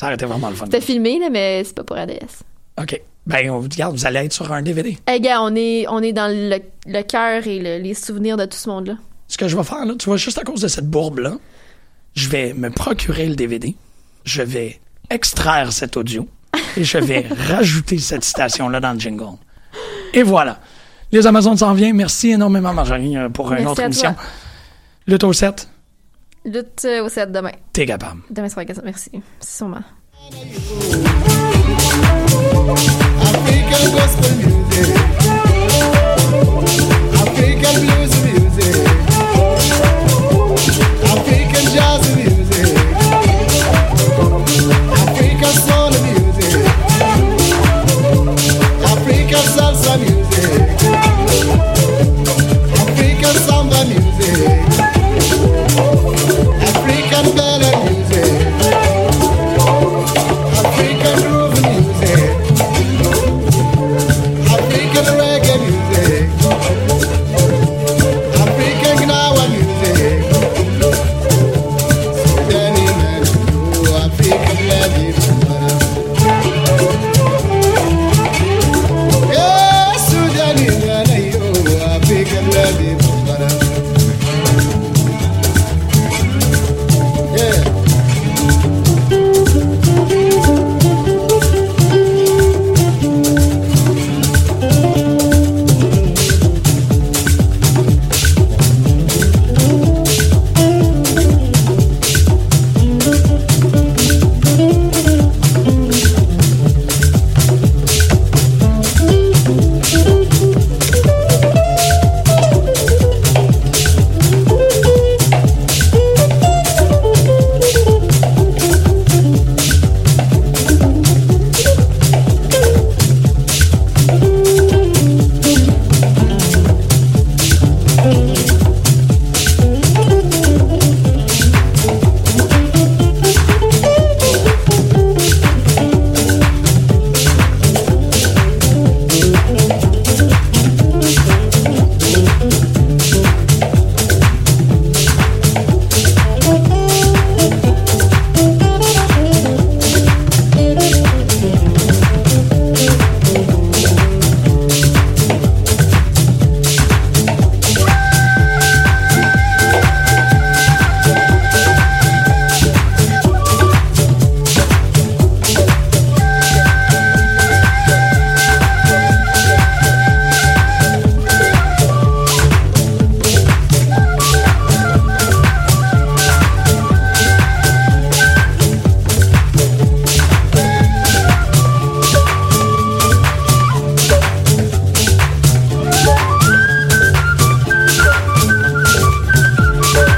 [0.00, 0.64] ça aurait été vraiment le fun.
[0.64, 2.42] C'était filmé, là, mais c'est pas pour RDS.
[2.80, 3.00] OK.
[3.26, 4.96] Ben, on vous regarde, vous allez être sur un DVD.
[5.06, 8.46] Hey, gars, on est, on est dans le, le cœur et le- les souvenirs de
[8.46, 8.94] tout ce monde-là.
[9.28, 11.34] Ce que je vais faire, là, tu vois, juste à cause de cette bourbe-là,
[12.14, 13.76] je vais me procurer le DVD,
[14.24, 16.26] je vais extraire cet audio
[16.76, 19.36] et je vais rajouter cette citation-là dans le jingle.
[20.14, 20.60] Et voilà.
[21.12, 21.96] Les Amazones s'en viennent.
[21.96, 24.14] Merci énormément, Marjorie, euh, pour une autre émission.
[24.14, 24.22] toi.
[25.06, 25.68] Le taux 7,
[26.44, 27.52] Lutte euh, au 7 demain.
[27.72, 28.20] t'es capable.
[28.30, 28.82] Demain sera question.
[28.84, 29.10] Merci.
[29.40, 29.82] Sûrement.
[33.22, 35.17] African gospel music.